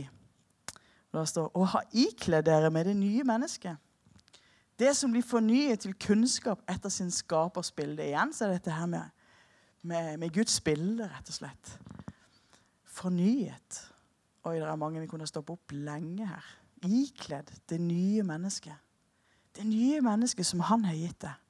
Og 1.12 1.20
da 1.20 1.26
står 1.26 1.52
'Å 1.52 1.66
ha 1.74 1.82
ikledd 1.92 2.46
dere 2.46 2.70
med 2.72 2.86
det 2.86 2.96
nye 2.96 3.24
mennesket'. 3.24 3.78
Det 4.80 4.96
som 4.96 5.12
blir 5.12 5.26
fornyet 5.26 5.80
til 5.80 5.96
kunnskap 5.98 6.62
etter 6.70 6.90
sin 6.90 7.12
skapers 7.12 7.72
bilde. 7.72 8.04
Igjen 8.06 8.34
så 8.34 8.46
er 8.46 8.52
dette 8.58 8.72
her 8.72 8.86
med, 8.86 9.10
med, 9.82 10.18
med 10.18 10.34
Guds 10.34 10.60
bilde, 10.64 11.08
rett 11.12 11.30
og 11.30 11.38
slett. 11.38 11.74
Fornyet. 12.98 13.82
Oi, 14.48 14.56
det 14.58 14.68
er 14.68 14.80
mange 14.80 15.02
vi 15.04 15.10
kunne 15.12 15.28
stoppe 15.30 15.56
opp 15.58 15.74
lenge 15.76 16.28
her. 16.28 16.52
Ikledd 16.88 17.52
det 17.70 17.80
nye 17.82 18.24
mennesket. 18.26 18.76
Det 19.58 19.66
nye 19.66 20.02
mennesket 20.06 20.46
som 20.46 20.62
han 20.66 20.86
har 20.86 20.98
gitt 20.98 21.20
deg. 21.26 21.44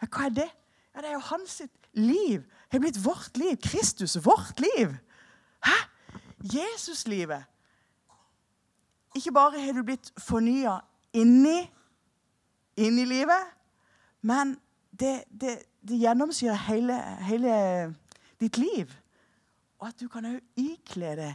Ja, 0.00 0.08
hva 0.08 0.26
er 0.26 0.36
det? 0.40 0.48
Ja, 0.94 1.00
Det 1.00 1.08
er 1.08 1.16
jo 1.18 1.26
hans 1.28 1.60
liv. 1.92 2.44
Det 2.70 2.78
er 2.78 2.82
blitt 2.82 3.04
vårt 3.04 3.36
liv. 3.36 3.56
Kristus, 3.62 4.16
vårt 4.24 4.60
liv. 4.60 4.96
Hæ? 5.64 5.76
Jesuslivet. 6.40 7.44
Ikke 9.14 9.32
bare 9.32 9.60
har 9.60 9.76
du 9.76 9.82
blitt 9.84 10.12
fornya 10.18 10.80
inni 11.12 11.68
inni 12.80 13.04
livet. 13.04 13.54
Men 14.20 14.56
det, 15.00 15.24
det, 15.40 15.58
det 15.88 15.98
gjennomsyrer 16.00 16.58
hele, 16.68 16.96
hele, 17.26 17.54
ditt 18.40 18.58
liv. 18.58 18.92
Og 19.80 19.88
at 19.88 20.00
du 20.00 20.08
kan 20.12 20.28
òg 20.28 20.60
ikle 20.60 21.14
det 21.18 21.34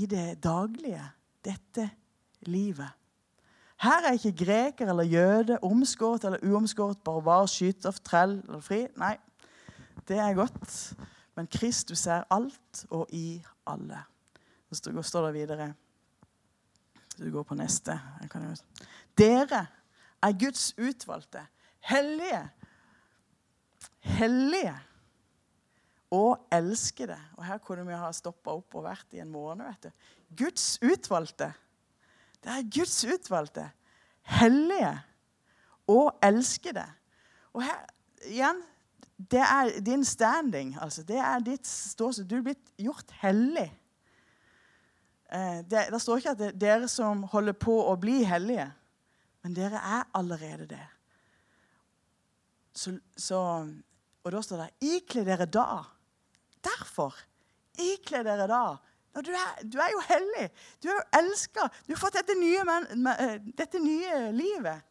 i 0.00 0.06
det 0.10 0.42
daglige, 0.42 1.02
dette 1.44 1.90
livet. 2.48 2.90
Her 3.84 4.08
er 4.08 4.16
ikke 4.16 4.44
greker 4.44 4.88
eller 4.88 5.04
jøde, 5.04 5.58
omskåret 5.62 6.24
eller 6.24 6.42
uomskåret, 6.42 7.02
barbar, 7.04 7.46
skyter, 7.50 7.92
trell 8.04 8.38
eller 8.46 8.62
fri. 8.64 8.84
Nei, 8.96 9.16
det 10.08 10.18
er 10.18 10.36
godt. 10.36 10.94
Men 11.36 11.50
Kristus 11.50 12.06
er 12.06 12.26
alt 12.32 12.84
og 12.90 13.10
i 13.12 13.42
alle. 13.66 13.98
Så 14.72 15.02
står 15.02 15.26
det 15.26 15.34
videre 15.34 15.72
Du 17.18 17.30
går 17.30 17.42
på 17.42 17.54
neste. 17.54 17.98
Dere 19.18 19.66
er 20.22 20.32
Guds 20.38 20.72
utvalgte, 20.78 21.44
hellige. 21.90 22.42
Hellige 24.04 24.74
og 26.14 26.46
elskede. 26.52 27.16
Og 27.36 27.44
her 27.46 27.58
kunne 27.58 27.86
vi 27.86 27.96
ha 27.98 28.10
stoppa 28.14 28.54
opp 28.54 28.76
og 28.78 28.86
vært 28.86 29.16
i 29.16 29.22
en 29.22 29.32
måned. 29.32 29.66
vet 29.66 29.88
du. 29.88 29.90
Guds 30.44 30.78
utvalgte. 30.82 31.52
Det 32.44 32.52
er 32.52 32.68
Guds 32.78 33.04
utvalgte. 33.04 33.70
Hellige 34.22 34.92
og 35.90 36.14
elskede. 36.22 36.84
Og 37.52 37.64
her 37.64 37.82
igjen 38.26 38.62
Det 39.30 39.38
er 39.40 39.80
din 39.80 40.04
standing. 40.04 40.76
altså 40.80 41.02
Det 41.02 41.16
er 41.16 41.38
ditt 41.38 41.66
ståsted. 41.66 42.24
Du 42.24 42.36
er 42.36 42.42
blitt 42.42 42.72
gjort 42.76 43.12
hellig. 43.22 43.70
Eh, 45.32 45.62
det, 45.70 45.86
det 45.92 46.00
står 46.02 46.16
ikke 46.16 46.30
at 46.30 46.38
det 46.38 46.48
er 46.48 46.58
dere 46.58 46.88
som 46.88 47.22
holder 47.22 47.52
på 47.52 47.76
å 47.92 47.94
bli 47.96 48.24
hellige. 48.24 48.72
Men 49.42 49.54
dere 49.54 49.78
er 49.78 50.02
allerede 50.14 50.66
det. 50.66 50.82
Så, 52.84 52.94
så, 53.16 53.40
og 54.24 54.32
da 54.34 54.42
står 54.44 54.64
det 54.64 54.90
'ikle 54.92 55.24
dere 55.24 55.46
da'. 55.46 55.84
Derfor. 56.64 57.16
Ikle 57.80 58.24
dere 58.24 58.48
da. 58.48 58.64
Du 59.14 59.30
er, 59.30 59.62
du 59.62 59.78
er, 59.78 59.90
jo 59.92 60.00
hellig. 60.08 60.48
Du 60.82 60.88
er 60.88 60.96
jo 60.98 61.04
elska. 61.20 61.68
Du 61.86 61.94
har 61.94 62.00
fått 62.00 62.18
dette 62.18 62.34
nye, 62.34 62.64
men, 62.66 63.06
dette 63.54 63.78
nye 63.78 64.32
livet. 64.34 64.82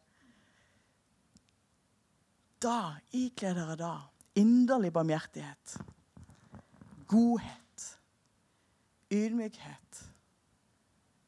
Da, 2.64 2.96
ikle 3.12 3.52
dere 3.58 3.76
da 3.76 3.94
inderlig 4.36 4.94
barmhjertighet, 4.94 5.78
godhet, 7.08 8.00
ydmykhet, 9.12 10.04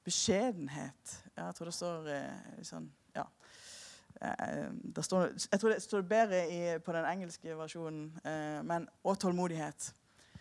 beskjedenhet. 0.04 1.18
Jeg 1.36 1.56
tror 1.56 1.70
det 1.70 1.76
står 1.76 2.10
eh, 2.14 2.62
sånn 2.66 2.88
Eh, 4.26 5.04
står, 5.04 5.30
jeg 5.52 5.60
tror 5.60 5.74
det 5.74 5.84
står 5.84 6.08
bedre 6.10 6.42
i, 6.50 6.62
på 6.80 6.94
den 6.96 7.06
engelske 7.06 7.58
versjonen, 7.58 8.08
eh, 8.26 8.62
men, 8.66 8.88
og 9.04 9.20
tålmodighet. 9.22 9.92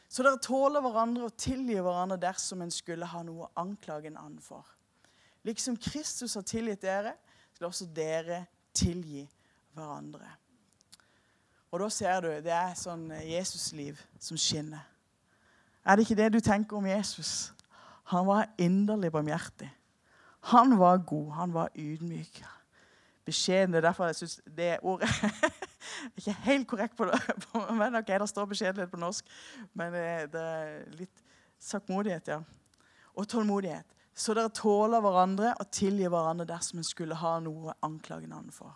Så 0.08 0.22
dere 0.22 0.40
tåler 0.42 0.82
hverandre 0.84 1.26
og 1.28 1.36
tilgir 1.40 1.82
hverandre 1.82 2.20
dersom 2.22 2.62
en 2.62 2.72
skulle 2.72 3.08
ha 3.10 3.22
noe 3.26 3.48
å 3.48 3.52
anklage 3.60 4.10
en 4.10 4.20
annen 4.20 4.40
for. 4.42 4.66
Liksom 5.44 5.76
Kristus 5.76 6.36
har 6.38 6.46
tilgitt 6.48 6.84
dere, 6.84 7.16
skal 7.54 7.68
også 7.68 7.88
dere 7.94 8.44
tilgi 8.74 9.24
hverandre. 9.74 10.30
Og 11.74 11.82
da 11.82 11.88
ser 11.90 12.20
du, 12.22 12.30
det 12.46 12.54
er 12.54 12.76
sånn 12.78 13.08
Jesusliv 13.26 13.98
som 14.22 14.38
skinner. 14.38 14.86
Er 15.84 15.98
det 15.98 16.06
ikke 16.06 16.20
det 16.22 16.30
du 16.32 16.40
tenker 16.40 16.78
om 16.78 16.86
Jesus? 16.86 17.50
Han 18.14 18.28
var 18.28 18.46
inderlig 18.60 19.10
barmhjertig. 19.12 19.68
Han 20.54 20.78
var 20.78 21.02
god, 21.02 21.30
han 21.32 21.54
var 21.54 21.74
ydmyk. 21.74 22.38
Er 23.26 23.80
derfor 23.80 24.10
jeg 24.10 24.16
syns 24.16 24.40
det 24.56 24.78
ordet 24.82 25.08
er 26.04 26.18
ikke 26.18 26.32
helt 26.44 26.66
korrekt 26.68 26.96
på, 26.96 27.04
det. 27.08 27.20
men 27.72 27.96
ok, 27.96 28.06
Det 28.06 28.28
står 28.28 28.46
beskjedenhet 28.50 28.90
på 28.90 29.00
norsk, 29.00 29.24
men 29.72 29.92
det, 29.92 30.32
det 30.32 30.40
er 30.40 30.96
litt 30.98 31.24
saktmodighet, 31.58 32.28
ja. 32.28 32.42
Og 33.14 33.28
tålmodighet. 33.28 33.86
Så 34.14 34.34
dere 34.34 34.52
tåler 34.52 35.00
hverandre 35.02 35.54
og 35.58 35.70
tilgir 35.72 36.12
hverandre 36.12 36.46
dersom 36.46 36.78
en 36.78 36.86
skulle 36.86 37.16
ha 37.18 37.38
noe 37.42 37.72
å 37.72 37.78
anklage 37.86 38.28
en 38.28 38.36
annen 38.36 38.54
for. 38.54 38.74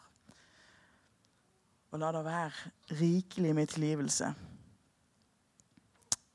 Og 1.93 2.01
la 2.01 2.13
det 2.13 2.25
være 2.25 2.97
rikelig 2.99 3.55
med 3.55 3.71
tilgivelse. 3.73 4.33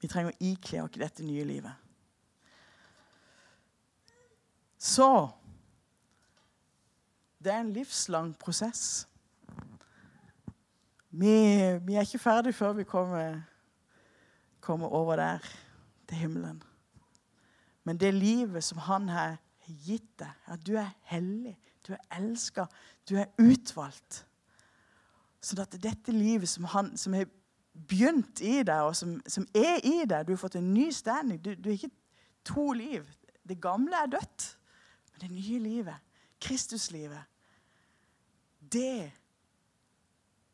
Vi 0.02 0.10
trenger 0.12 0.34
å 0.34 0.44
ikle 0.44 0.84
oss 0.84 1.00
dette 1.00 1.26
nye 1.26 1.46
livet. 1.48 1.84
Så 4.84 5.10
det 7.44 7.52
er 7.54 7.60
en 7.60 7.74
livslang 7.74 8.34
prosess. 8.40 9.08
Vi, 11.12 11.34
vi 11.86 11.96
er 11.96 12.06
ikke 12.08 12.20
ferdig 12.20 12.56
før 12.56 12.74
vi 12.74 12.84
kommer, 12.84 13.42
kommer, 14.60 14.88
over 14.88 15.16
der 15.16 15.40
til 16.08 16.18
himmelen. 16.18 16.64
Men 17.84 18.00
det 18.00 18.14
livet 18.14 18.64
som 18.64 18.78
han 18.78 19.10
har 19.10 19.38
gitt 19.68 20.20
deg, 20.20 20.32
at 20.48 20.68
du 20.68 20.76
er 20.80 20.90
hellig, 21.12 21.58
du 21.88 21.94
er 21.94 22.02
elska, 22.18 22.66
du 23.10 23.18
er 23.20 23.32
utvalgt 23.40 24.26
Sånn 25.44 25.60
at 25.60 25.76
dette 25.84 26.14
livet 26.16 26.48
som, 26.48 26.64
han, 26.72 26.94
som 26.96 27.16
har 27.18 27.26
begynt 27.90 28.40
i 28.40 28.62
deg, 28.64 28.86
og 28.88 28.96
som, 28.96 29.18
som, 29.28 29.44
er 29.52 29.82
i 29.84 30.06
deg 30.08 30.24
Du 30.24 30.32
har 30.32 30.40
fått 30.40 30.56
en 30.56 30.70
ny 30.72 30.86
standing. 30.96 31.42
Du, 31.44 31.52
har 31.68 31.76
ikke 31.76 31.92
to 32.48 32.70
liv. 32.78 33.04
Det 33.44 33.60
gamle 33.60 33.98
er 34.06 34.14
dødt. 34.14 34.46
Men 35.12 35.26
det 35.26 35.32
nye 35.36 35.60
livet, 35.60 36.14
Kristuslivet, 36.40 37.28
det 38.74 39.12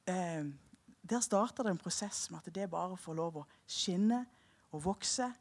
eh, 0.09 0.45
Der 1.09 1.21
starter 1.25 1.63
det 1.63 1.71
en 1.73 1.81
prosess 1.81 2.27
med 2.29 2.43
at 2.43 2.53
det 2.53 2.69
bare 2.69 2.97
får 2.97 3.17
lov 3.17 3.39
å 3.41 3.47
skinne 3.65 4.25
og 4.69 4.83
vokse 4.83 5.31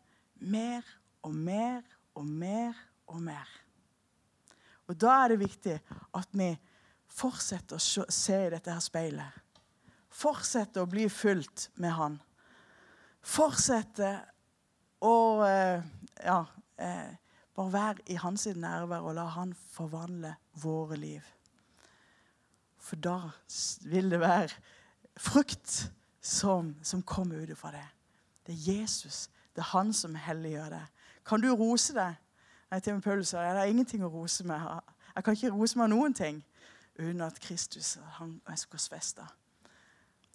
mer 0.40 0.86
og 1.22 1.34
mer 1.34 1.82
og 2.14 2.24
mer 2.24 2.78
og 3.06 3.20
mer. 3.22 3.48
Og 4.88 4.96
Da 4.96 5.24
er 5.24 5.34
det 5.34 5.42
viktig 5.42 5.76
at 6.16 6.32
vi 6.32 6.48
fortsetter 7.12 7.76
å 7.76 8.06
se 8.08 8.38
i 8.46 8.50
dette 8.52 8.72
her 8.72 8.80
speilet. 8.80 9.44
Fortsetter 10.08 10.82
å 10.82 10.90
bli 10.90 11.06
fulgt 11.12 11.68
med 11.76 11.92
Han. 11.98 12.18
Fortsetter 13.22 14.22
å 15.04 15.16
eh, 15.44 15.84
ja, 16.24 16.40
eh, 16.80 17.10
bare 17.54 17.74
være 17.74 18.06
i 18.08 18.16
hans 18.18 18.46
nærvær 18.56 19.04
og 19.04 19.18
la 19.18 19.26
Han 19.36 19.52
forvandle 19.74 20.34
våre 20.62 20.96
liv. 20.96 21.26
For 22.88 22.96
da 22.96 23.18
vil 23.84 24.10
det 24.10 24.20
være 24.20 24.48
frukt 25.18 25.90
som, 26.24 26.76
som 26.82 27.02
kommer 27.02 27.42
ut 27.42 27.58
fra 27.58 27.72
det. 27.74 27.84
Det 28.46 28.54
er 28.54 28.72
Jesus. 28.72 29.28
Det 29.56 29.60
er 29.60 29.76
han 29.76 29.92
som 29.92 30.14
helliggjør 30.14 30.70
det. 30.72 30.84
Kan 31.26 31.40
du 31.44 31.50
rose 31.52 31.92
deg? 31.94 32.16
Nei, 32.70 32.80
til 32.80 33.00
Paulus 33.00 33.28
sa 33.32 33.42
det 33.42 33.60
har 33.60 33.68
ingenting 33.68 34.04
å 34.04 34.12
rose 34.12 34.44
meg. 34.48 34.64
Jeg 35.16 35.24
kan 35.24 35.36
ikke 35.36 35.52
rose 35.56 35.78
meg 35.80 35.90
noen 35.92 36.14
ting 36.16 36.40
uten 36.98 37.20
at 37.24 37.40
Kristus 37.40 37.96
han 38.18 38.40
er 38.48 38.64
korsfesta. 38.70 39.26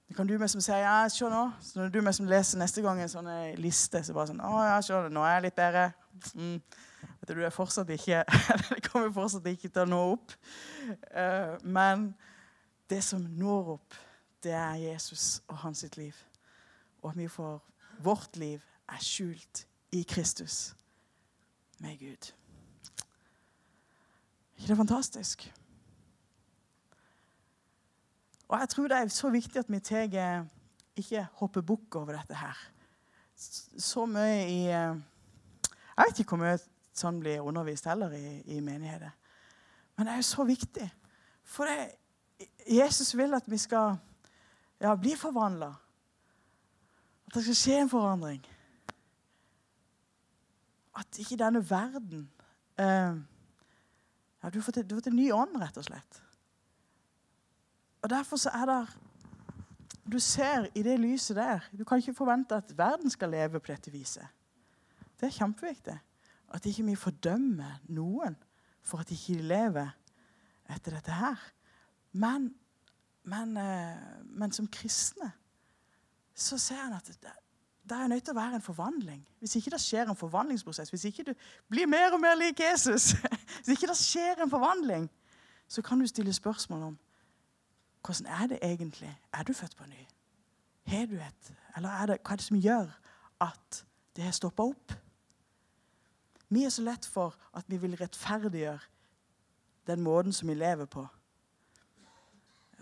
Det 0.07 0.15
kan 0.17 0.27
du 0.27 0.35
med 0.37 0.49
som 0.51 0.61
sier 0.61 0.83
ja, 0.83 1.07
se 1.09 1.29
nå. 1.29 1.43
Så 1.61 1.79
når 1.79 1.93
du 1.93 2.01
med 2.01 2.13
som 2.13 2.27
leser 2.29 2.59
neste 2.61 2.81
gang 2.85 2.99
en 3.01 3.09
sånn 3.09 3.29
liste, 3.57 4.03
så 4.03 4.13
bare 4.13 4.29
sånn 4.29 4.41
Å 4.45 4.51
ja, 4.67 4.75
se, 4.85 4.99
nå 5.09 5.23
er 5.25 5.37
jeg 5.37 5.45
litt 5.47 5.57
bedre. 5.57 5.85
Mm. 6.37 6.57
Vet 7.21 7.29
du, 7.29 7.33
du 7.39 7.45
er 7.47 7.55
fortsatt 7.55 7.89
ikke 7.95 8.21
Det 8.69 8.81
kommer 8.89 9.13
fortsatt 9.15 9.47
ikke 9.49 9.71
til 9.71 9.85
å 9.85 9.89
nå 9.89 10.01
opp. 10.11 10.35
Uh, 11.15 11.55
men 11.63 12.11
det 12.93 13.01
som 13.03 13.21
når 13.21 13.73
opp, 13.77 13.95
det 14.43 14.53
er 14.53 14.81
Jesus 14.81 15.41
og 15.47 15.57
hans 15.63 15.81
sitt 15.81 15.97
liv. 15.97 16.13
Og 17.01 17.11
at 17.11 17.17
vi 17.17 17.27
får 17.31 17.59
vårt 18.03 18.37
liv 18.37 18.61
er 18.89 19.01
skjult 19.01 19.65
i 19.93 20.03
Kristus 20.07 20.73
med 21.81 21.97
Gud. 21.99 22.31
Ikke 24.57 24.67
det 24.67 24.77
fantastisk? 24.77 25.47
Og 28.47 28.59
jeg 28.59 28.69
tror 28.69 28.87
det 28.87 28.97
er 28.97 29.07
så 29.07 29.31
viktig 29.33 29.59
at 29.63 29.71
vi 29.71 29.79
tar 29.79 30.45
ikke 30.95 31.25
hopper 31.39 31.65
bukk 31.65 31.95
over 31.95 32.13
dette 32.17 32.37
her. 32.37 32.57
Så 33.35 34.05
mye 34.05 34.45
i 34.45 34.59
eh, 34.69 34.99
Jeg 35.97 36.05
vet 36.05 36.19
ikke 36.19 36.35
hvor 36.35 36.43
mye 36.43 36.59
sånn 36.93 37.19
blir 37.21 37.41
undervist 37.41 37.87
heller 37.89 38.13
i, 38.13 38.41
i 38.53 38.59
menigheter. 38.61 39.11
Men 39.97 40.05
det 40.05 40.13
er 40.13 40.21
jo 40.21 40.29
så 40.29 40.45
viktig. 40.45 40.85
For 41.43 41.69
det, 41.69 41.91
Jesus 42.67 43.17
vil 43.17 43.33
at 43.33 43.47
vi 43.51 43.57
skal 43.57 43.97
ja, 44.81 44.95
bli 44.95 45.15
forvandla. 45.19 45.71
At 47.27 47.37
det 47.37 47.43
skal 47.43 47.57
skje 47.57 47.77
en 47.81 47.91
forandring. 47.91 48.43
At 50.97 51.19
ikke 51.19 51.39
denne 51.39 51.63
verden 51.69 52.27
eh, 52.77 53.15
ja, 54.43 54.49
Du 54.49 54.59
har 54.59 54.65
fått, 54.67 55.07
en 55.07 55.15
ny 55.15 55.31
ånd, 55.33 55.55
rett 55.57 55.79
og 55.79 55.87
slett. 55.87 56.21
Og 58.03 58.11
Derfor 58.11 58.37
så 58.37 58.51
er 58.53 58.69
det 58.69 58.81
Du 60.03 60.19
ser 60.19 60.67
i 60.75 60.83
det 60.83 60.99
lyset 60.99 61.37
der 61.37 61.63
Du 61.71 61.83
kan 61.83 61.97
ikke 61.97 62.13
forvente 62.13 62.55
at 62.55 62.77
verden 62.77 63.09
skal 63.09 63.29
leve 63.29 63.59
på 63.59 63.71
dette 63.71 63.91
viset. 63.91 64.27
Det 65.19 65.27
er 65.27 65.37
kjempeviktig. 65.39 65.97
At 66.53 66.65
ikke 66.65 66.83
vi 66.85 66.95
fordømmer 66.95 67.79
noen 67.89 68.35
for 68.83 68.99
at 68.99 69.09
de 69.09 69.15
ikke 69.15 69.41
lever 69.41 69.93
etter 70.69 70.97
dette 70.97 71.15
her. 71.15 71.39
Men, 72.13 72.53
men, 73.23 73.57
eh, 73.57 74.25
men 74.25 74.51
som 74.51 74.67
kristne 74.67 75.31
så 76.33 76.57
ser 76.57 76.81
han 76.81 76.93
at 76.93 77.07
det, 77.07 77.31
det 77.89 77.97
er 77.97 78.07
nødt 78.07 78.23
til 78.25 78.33
å 78.33 78.39
være 78.39 78.57
en 78.57 78.65
forvandling. 78.65 79.21
Hvis 79.39 79.55
ikke 79.59 79.73
det 79.73 79.81
skjer 79.81 80.09
en 80.09 80.17
forvandlingsprosess, 80.17 80.89
hvis 80.89 81.05
ikke 81.09 81.27
du 81.27 81.33
blir 81.69 81.89
mer 81.89 82.13
og 82.13 82.21
mer 82.21 82.35
lik 82.39 82.61
Jesus, 82.63 83.11
hvis 83.57 83.75
ikke 83.75 83.89
det 83.91 83.97
skjer 83.99 84.43
en 84.43 84.49
forvandling, 84.49 85.09
så 85.67 85.81
kan 85.81 85.99
du 85.99 86.07
stille 86.07 86.33
spørsmål 86.33 86.83
om 86.91 86.99
hvordan 88.05 88.33
er 88.33 88.47
det 88.47 88.59
egentlig? 88.61 89.19
Er 89.33 89.43
du 89.43 89.53
født 89.53 89.75
på 89.77 89.85
ny? 89.87 90.07
Har 90.87 91.05
du 91.05 91.15
et 91.15 91.53
Eller 91.75 91.89
er 91.89 92.05
det, 92.05 92.17
hva 92.21 92.33
er 92.33 92.35
det 92.35 92.45
som 92.45 92.57
gjør 92.59 92.89
at 93.41 93.85
det 94.15 94.23
har 94.23 94.31
stoppa 94.31 94.63
opp? 94.63 94.93
Vi 96.49 96.63
er 96.63 96.69
så 96.69 96.83
lett 96.83 97.05
for 97.05 97.35
at 97.53 97.65
vi 97.67 97.77
vil 97.77 97.95
rettferdiggjøre 97.97 98.79
den 99.87 100.01
måten 100.01 100.33
som 100.33 100.49
vi 100.49 100.53
lever 100.53 100.85
på. 100.85 101.07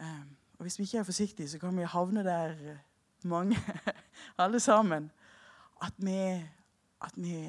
Ehm, 0.01 0.37
og 0.57 0.63
Hvis 0.63 0.79
vi 0.79 0.83
ikke 0.83 0.97
er 0.97 1.03
forsiktige, 1.03 1.49
så 1.49 1.59
kan 1.59 1.77
vi 1.77 1.83
havne 1.83 2.23
der 2.23 2.49
eh, 2.49 2.77
mange, 3.23 3.57
alle 4.37 4.59
sammen, 4.59 5.11
at 5.81 5.93
vi, 5.97 6.17
at 7.01 7.13
vi 7.15 7.47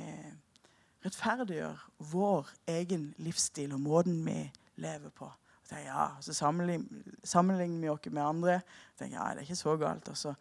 rettferdiggjør 1.04 1.90
vår 2.12 2.48
egen 2.66 3.14
livsstil 3.18 3.72
og 3.72 3.80
måten 3.80 4.26
vi 4.26 4.52
lever 4.76 5.08
på. 5.08 5.30
Tenker, 5.68 5.86
ja, 5.86 6.06
så 6.20 6.32
sammenligner, 7.24 7.80
vi 7.80 7.88
oss 7.88 8.12
med 8.12 8.22
andre. 8.22 8.60
Tenker, 8.98 9.18
ja, 9.18 9.30
det 9.30 9.36
er 9.36 9.40
ikke 9.40 9.56
så 9.56 9.76
galt. 9.76 10.08
Og 10.08 10.16
så 10.16 10.34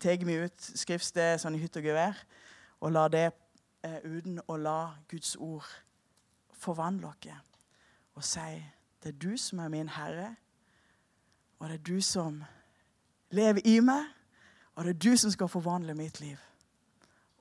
tar 0.00 0.24
vi 0.24 0.38
ut 0.44 0.72
skriftstedet 0.74 1.40
sånn 1.40 1.56
i 1.56 1.62
hytt 1.62 1.76
og 1.76 1.84
gevær 1.84 2.18
og 2.80 2.92
lar 2.92 3.12
det 3.12 3.30
eh, 3.84 4.00
uten 4.04 4.40
å 4.48 4.56
la 4.56 4.94
Guds 5.08 5.36
ord 5.36 5.66
forvandle 6.60 7.12
oss 7.12 7.36
og 8.18 8.24
si 8.26 8.60
det 9.00 9.14
er 9.14 9.20
du 9.20 9.36
som 9.40 9.62
er 9.64 9.70
min 9.72 9.88
Herre, 9.88 10.34
og 11.60 11.68
det 11.68 11.74
er 11.74 11.82
du 11.84 12.00
som 12.00 12.44
lever 13.30 13.60
i 13.64 13.80
meg, 13.84 14.04
og 14.74 14.84
det 14.84 14.94
er 14.94 14.98
du 14.98 15.16
som 15.16 15.30
skal 15.30 15.48
forvandle 15.48 15.94
mitt 15.94 16.20
liv. 16.20 16.36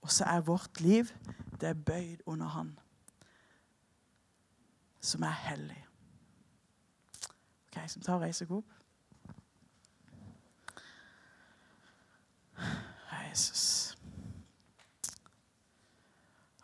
Og 0.01 0.11
så 0.11 0.23
er 0.23 0.41
vårt 0.41 0.81
liv 0.81 1.07
det 1.61 1.69
er 1.69 1.73
bøyd 1.73 2.17
under 2.25 2.47
Han, 2.47 2.79
som 4.99 5.23
er 5.23 5.35
hellig. 5.49 5.85
Ok, 7.67 7.89
Som 7.89 8.01
tar 8.01 8.19
reise 8.19 8.47
opp. 8.49 8.65
Jesus. 13.29 13.97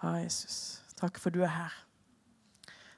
Jesus. 0.04 0.84
Takk 0.98 1.20
for 1.20 1.30
du 1.30 1.42
er 1.42 1.48
her. 1.48 1.86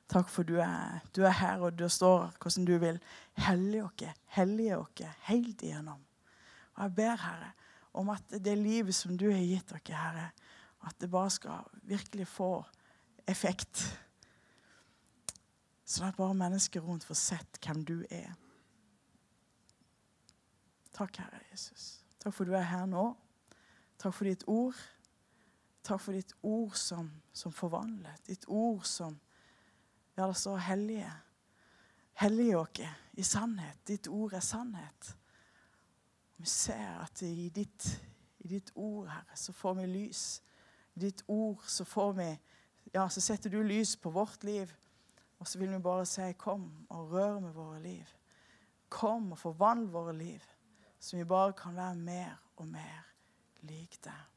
Takk 0.07 0.29
for 0.31 0.47
du 0.47 0.55
er, 0.63 1.01
du 1.15 1.25
er 1.27 1.35
her, 1.35 1.59
og 1.59 1.75
du 1.75 1.87
står 1.91 2.29
hvordan 2.39 2.65
du 2.65 2.77
vil 2.79 2.99
hellige 3.43 3.83
oss, 3.83 4.23
hellige 4.37 4.77
oss 4.77 5.03
helt 5.27 5.61
igjennom. 5.61 5.99
Og 6.77 6.83
jeg 6.83 6.95
ber, 6.95 7.15
Herre, 7.25 7.51
om 7.93 8.09
at 8.13 8.37
det 8.45 8.57
livet 8.57 8.95
som 8.95 9.17
du 9.17 9.27
har 9.31 9.43
gitt 9.43 9.73
dere, 9.73 9.97
Herre, 9.97 10.27
at 10.87 10.95
det 11.01 11.09
bare 11.11 11.29
skal 11.33 11.79
virkelig 11.83 12.27
få 12.29 12.51
effekt. 13.27 13.83
Sånn 15.87 16.07
at 16.07 16.19
bare 16.19 16.37
mennesker 16.37 16.83
rundt 16.83 17.07
får 17.07 17.19
sett 17.19 17.59
hvem 17.65 17.83
du 17.87 17.97
er. 18.11 18.31
Takk, 20.95 21.19
Herre 21.19 21.41
Jesus. 21.51 21.97
Takk 22.21 22.35
for 22.35 22.47
du 22.47 22.55
er 22.55 22.67
her 22.67 22.85
nå. 22.89 23.09
Takk 23.99 24.15
for 24.15 24.29
ditt 24.29 24.45
ord. 24.47 24.77
Takk 25.87 26.01
for 26.03 26.15
ditt 26.15 26.33
ord 26.45 26.75
som, 26.77 27.09
som 27.33 27.53
forvandler. 27.55 28.15
Ditt 28.27 28.47
ord 28.47 28.85
som 28.87 29.17
Ja, 30.17 30.27
det 30.27 30.35
står 30.35 30.57
hellige. 30.57 31.13
Hellige 32.13 32.57
dere 32.57 32.93
i 33.13 33.23
sannhet. 33.23 33.77
Ditt 33.87 34.07
ord 34.07 34.33
er 34.33 34.39
sannhet. 34.39 35.17
Vi 36.37 36.45
ser 36.45 37.01
at 37.03 37.21
i 37.21 37.49
ditt, 37.49 38.01
i 38.39 38.47
ditt 38.47 38.71
ord, 38.75 39.07
Herre, 39.07 39.37
så 39.37 39.53
får 39.53 39.73
vi 39.73 39.85
lys. 39.85 40.41
I 40.95 40.99
ditt 40.99 41.23
ord 41.27 41.61
så 41.67 41.85
får 41.85 42.11
vi 42.13 42.29
Ja, 42.93 43.09
så 43.09 43.21
setter 43.21 43.49
du 43.49 43.61
lys 43.61 43.97
på 43.97 44.09
vårt 44.09 44.43
liv. 44.43 44.73
Og 45.39 45.47
så 45.47 45.59
vil 45.59 45.71
vi 45.71 45.79
bare 45.79 46.05
si, 46.05 46.31
kom 46.33 46.87
og 46.89 47.11
rør 47.11 47.39
med 47.39 47.53
våre 47.53 47.81
liv. 47.83 48.13
Kom 48.89 49.31
og 49.31 49.37
forvandl 49.37 49.91
våre 49.91 50.15
liv. 50.17 50.41
Så 50.99 51.17
vi 51.17 51.23
bare 51.23 51.53
kan 51.53 51.75
være 51.75 51.95
mer 51.95 52.39
og 52.55 52.67
mer 52.67 53.05
lik 53.61 53.99
deg. 54.03 54.36